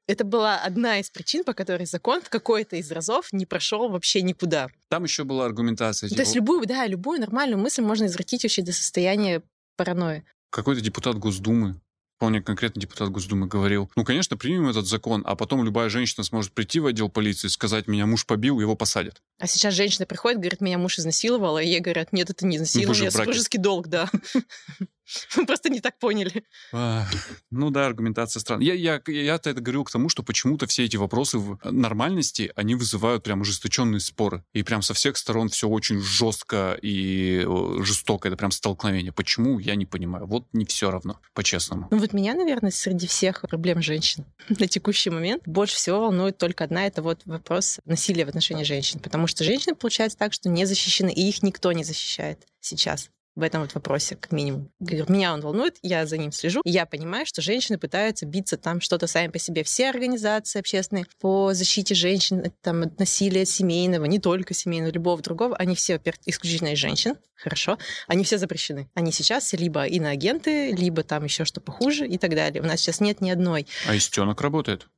[0.07, 4.23] Это была одна из причин, по которой закон в какой-то из разов не прошел вообще
[4.23, 4.69] никуда.
[4.89, 6.09] Там еще была аргументация.
[6.09, 6.17] Типа...
[6.17, 9.43] То есть любую, да, любую нормальную мысль можно извратить вообще до состояния
[9.77, 10.25] паранойи.
[10.51, 11.81] Какой-то депутат Госдумы,
[12.23, 16.53] вполне конкретно депутат Госдумы говорил, ну, конечно, примем этот закон, а потом любая женщина сможет
[16.53, 19.21] прийти в отдел полиции и сказать, меня муж побил, его посадят.
[19.41, 23.09] А сейчас женщина приходит, говорит, меня муж изнасиловал, и ей говорят, нет, это не изнасилование,
[23.09, 24.09] это супружеский долг, да.
[25.37, 26.45] Мы просто не так поняли.
[26.73, 27.07] А,
[27.51, 28.67] ну да, аргументация странная.
[28.67, 32.75] Я, я, я-то это говорил к тому, что почему-то все эти вопросы в нормальности, они
[32.75, 34.45] вызывают прям ожесточенные споры.
[34.53, 37.47] И прям со всех сторон все очень жестко и
[37.81, 38.29] жестоко.
[38.29, 39.13] Это прям столкновение.
[39.13, 40.27] Почему, я не понимаю.
[40.27, 41.89] Вот не все равно, по-честному.
[41.91, 46.65] Ну вот меня, наверное, среди всех проблем женщин на текущий момент больше всего волнует только
[46.65, 46.87] одна.
[46.87, 49.01] Это вот вопрос насилия в отношении женщин.
[49.01, 53.43] Потому что женщины, получается так, что не защищены, и их никто не защищает сейчас в
[53.43, 54.71] этом вот вопросе, как минимум.
[54.81, 56.61] Меня он волнует, я за ним слежу.
[56.65, 59.63] И я понимаю, что женщины пытаются биться там что-то сами по себе.
[59.65, 65.57] Все организации общественные по защите женщин там, от насилия семейного, не только семейного, любого другого,
[65.57, 68.91] они все, во-первых, исключительно из женщин, хорошо, они все запрещены.
[68.95, 72.63] Они сейчас либо иноагенты, либо там еще что похуже и так далее.
[72.63, 73.67] У нас сейчас нет ни одной.
[73.87, 74.89] А истенок работает?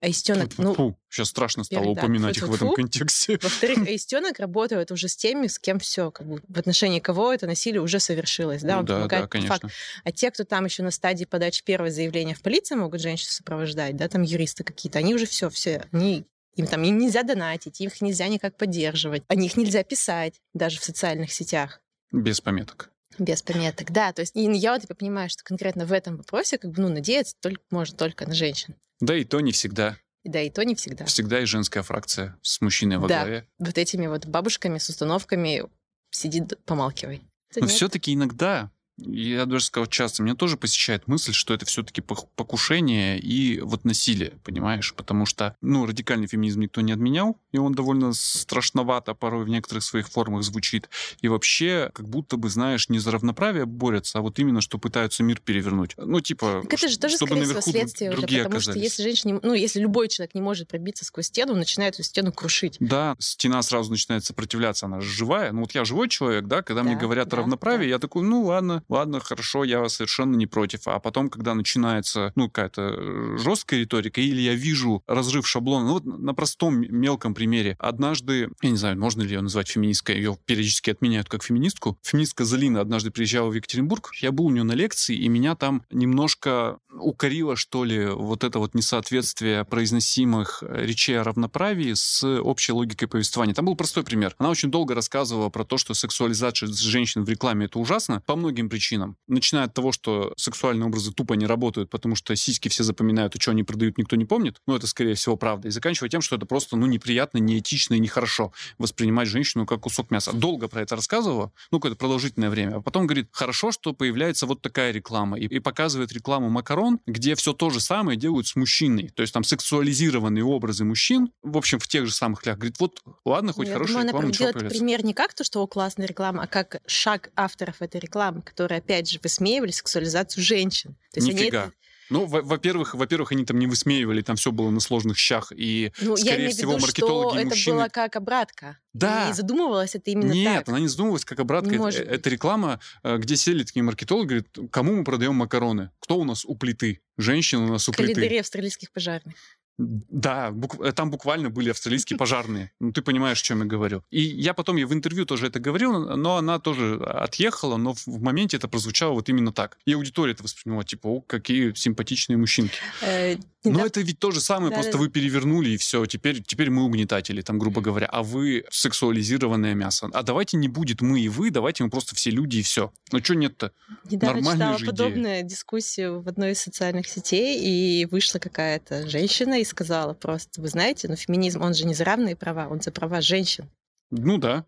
[0.00, 0.74] Аистенок, ну...
[0.74, 3.38] Фу, сейчас страшно стало да, упоминать их в этом контексте.
[3.42, 7.46] Во-вторых, аистенок работает уже с теми, с кем все, как бы, в отношении кого это
[7.46, 8.62] насилие уже совершилось.
[8.62, 9.58] Да, ну, да, да, конечно.
[9.58, 9.74] Факт.
[10.04, 13.96] А те, кто там еще на стадии подачи первого заявления в полицию могут женщин сопровождать,
[13.96, 16.26] да, там юристы какие-то, они уже все, все, они
[16.56, 20.84] им там им нельзя донатить, их нельзя никак поддерживать, о них нельзя писать даже в
[20.84, 21.80] социальных сетях.
[22.12, 22.90] Без пометок.
[23.18, 24.12] Без пометок, да.
[24.12, 27.62] То есть я вот понимаю, что конкретно в этом вопросе как бы, ну, надеяться только,
[27.70, 28.74] можно только на женщин.
[29.00, 29.96] Да и то не всегда.
[30.24, 31.04] Да, и то не всегда.
[31.04, 33.20] Всегда и женская фракция с мужчиной во да.
[33.20, 33.48] главе.
[33.58, 35.62] Вот этими вот бабушками с установками
[36.10, 37.22] сидит, помалкивай.
[37.54, 43.18] Но все-таки иногда я даже сказал часто, меня тоже посещает мысль, что это все-таки покушение
[43.18, 44.94] и вот насилие, понимаешь?
[44.94, 49.84] Потому что, ну, радикальный феминизм никто не отменял, и он довольно страшновато порой в некоторых
[49.84, 50.88] своих формах звучит.
[51.20, 55.22] И вообще, как будто бы, знаешь, не за равноправие борются, а вот именно, что пытаются
[55.22, 55.94] мир перевернуть.
[55.98, 58.76] Ну, типа, так это же тоже, чтобы скорее наверху следствие другие уже, потому оказались.
[58.76, 62.02] что если женщина, ну, если любой человек не может пробиться сквозь стену, он начинает эту
[62.02, 62.76] стену крушить.
[62.80, 65.52] Да, стена сразу начинает сопротивляться, она же живая.
[65.52, 67.90] Ну, вот я живой человек, да, когда да, мне говорят да, о равноправии, да.
[67.90, 70.86] я такой, ну, ладно, ладно, хорошо, я совершенно не против.
[70.86, 75.92] А потом, когда начинается, ну, какая-то э, жесткая риторика, или я вижу разрыв шаблона, ну,
[75.94, 77.76] вот на простом мелком примере.
[77.78, 81.98] Однажды, я не знаю, можно ли ее назвать феминисткой, ее периодически отменяют как феминистку.
[82.02, 85.82] Феминистка Залина однажды приезжала в Екатеринбург, я был у нее на лекции, и меня там
[85.90, 93.08] немножко укорило, что ли, вот это вот несоответствие произносимых речей о равноправии с общей логикой
[93.08, 93.54] повествования.
[93.54, 94.34] Там был простой пример.
[94.38, 98.68] Она очень долго рассказывала про то, что сексуализация женщин в рекламе— это ужасно, по многим
[98.76, 99.16] причинам.
[99.26, 103.40] Начиная от того, что сексуальные образы тупо не работают, потому что сиськи все запоминают, и
[103.40, 104.60] что они продают, никто не помнит.
[104.66, 105.68] Ну, это, скорее всего, правда.
[105.68, 110.10] И заканчивая тем, что это просто, ну, неприятно, неэтично и нехорошо воспринимать женщину как кусок
[110.10, 110.32] мяса.
[110.34, 112.76] Долго про это рассказывала, ну, какое-то продолжительное время.
[112.76, 115.38] А потом говорит, хорошо, что появляется вот такая реклама.
[115.38, 119.10] И, и показывает рекламу макарон, где все то же самое делают с мужчиной.
[119.14, 122.58] То есть там сексуализированные образы мужчин, в общем, в тех же самых тлях.
[122.58, 125.44] Говорит, вот, ладно, хоть Ну, я хорошая думаю, реклама, она ничего пример не как то,
[125.44, 130.42] что о, классная реклама, а как шаг авторов этой рекламы, которые, опять же, высмеивали сексуализацию
[130.42, 130.96] женщин.
[131.12, 131.64] То есть они Нифига.
[131.66, 131.72] это-
[132.08, 135.92] Ну, во- во-первых, во-первых, они там не высмеивали, там все было на сложных щах, и,
[136.00, 137.76] ну, я скорее имею в всего, виду, маркетологи что и это мужчины...
[137.76, 138.78] было как обратка.
[138.92, 139.28] Да.
[139.30, 140.68] И задумывалось это именно Нет, так.
[140.68, 141.68] она не задумывалась, как обратка.
[141.70, 145.90] Не Это, может это реклама, э, где сели такие маркетологи, говорят, кому мы продаем макароны?
[145.98, 147.00] Кто у нас у плиты?
[147.18, 148.14] Женщина у нас у плиты.
[148.14, 149.34] Календари австралийских пожарных.
[149.78, 152.72] Да, бук- э, там буквально были австралийские пожарные.
[152.80, 154.02] Ну, ты понимаешь, о чем я говорю.
[154.10, 158.06] И я потом ей в интервью тоже это говорил, но она тоже отъехала, но в,
[158.22, 159.78] моменте это прозвучало вот именно так.
[159.84, 162.78] И аудитория это восприняла, типа, о, какие симпатичные мужчинки.
[163.02, 166.84] Э, Но это ведь то же самое, просто вы перевернули, и все, теперь, теперь мы
[166.84, 170.08] угнетатели, там, грубо говоря, а вы сексуализированное мясо.
[170.12, 172.92] А давайте не будет мы и вы, давайте мы просто все люди и все.
[173.12, 173.72] Ну, что нет-то?
[174.10, 179.60] Недавно нормальная читала же подобную дискуссию в одной из социальных сетей, и вышла какая-то женщина
[179.60, 182.90] и сказала просто, вы знаете, ну феминизм, он же не за равные права, он за
[182.90, 183.68] права женщин.
[184.10, 184.64] Ну да.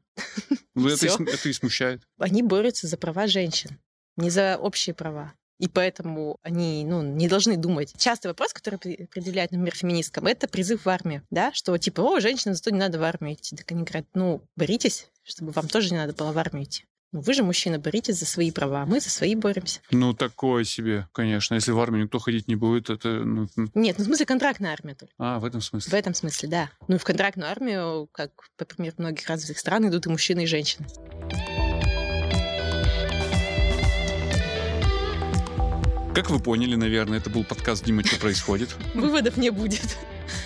[0.74, 2.02] Ну, это, это и смущает.
[2.18, 3.78] Они борются за права женщин,
[4.16, 5.34] не за общие права.
[5.58, 7.92] И поэтому они ну, не должны думать.
[7.96, 11.22] Частый вопрос, который предъявляют, например, феминисткам, это призыв в армию.
[11.30, 11.52] Да?
[11.52, 13.56] Что типа, о, женщинам зато не надо в армию идти.
[13.56, 16.84] Так они говорят, ну, боритесь, чтобы вам тоже не надо было в армию идти.
[17.10, 19.80] Ну, вы же, мужчина, боритесь за свои права, а мы за свои боремся.
[19.90, 21.54] Ну, такое себе, конечно.
[21.54, 23.08] Если в армию никто ходить не будет, это...
[23.08, 23.70] ну, м.
[23.74, 25.14] Нет, ну, в смысле, контрактная армия только.
[25.16, 25.98] а, в этом В смысле.
[25.98, 26.70] этом смысле, да.
[26.86, 30.46] Ну и в контрактную армию, как, например, в многих развитых стран, идут и мужчины, и
[30.46, 30.86] женщины.
[36.14, 39.96] Как вы поняли, наверное, это был подкаст «Дима, что происходит?» Выводов не будет.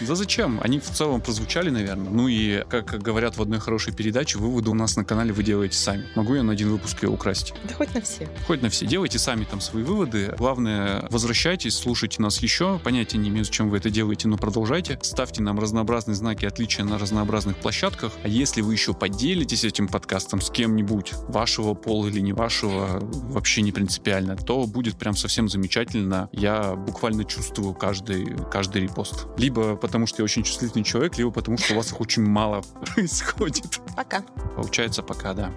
[0.01, 0.61] Да зачем?
[0.63, 2.11] Они в целом прозвучали, наверное.
[2.11, 5.77] Ну и, как говорят в одной хорошей передаче, выводы у нас на канале вы делаете
[5.77, 6.05] сами.
[6.15, 7.55] Могу я на один выпуск ее украсть?
[7.69, 8.29] Да хоть на все.
[8.47, 8.87] Хоть на все.
[8.87, 10.35] Делайте сами там свои выводы.
[10.39, 12.81] Главное, возвращайтесь, слушайте нас еще.
[12.83, 14.99] Понятия не имею, зачем вы это делаете, но продолжайте.
[15.03, 18.13] Ставьте нам разнообразные знаки отличия на разнообразных площадках.
[18.23, 23.63] А если вы еще поделитесь этим подкастом с кем-нибудь, вашего пола или не вашего, вообще
[23.63, 26.29] не принципиально, то будет прям совсем замечательно.
[26.33, 29.27] Я буквально чувствую каждый, каждый репост.
[29.73, 32.63] Э, потому, что я очень чувствительный человек, либо потому, что у вас их очень мало
[32.95, 33.81] происходит.
[33.97, 34.23] Пока.
[34.57, 35.53] Получается, пока, да.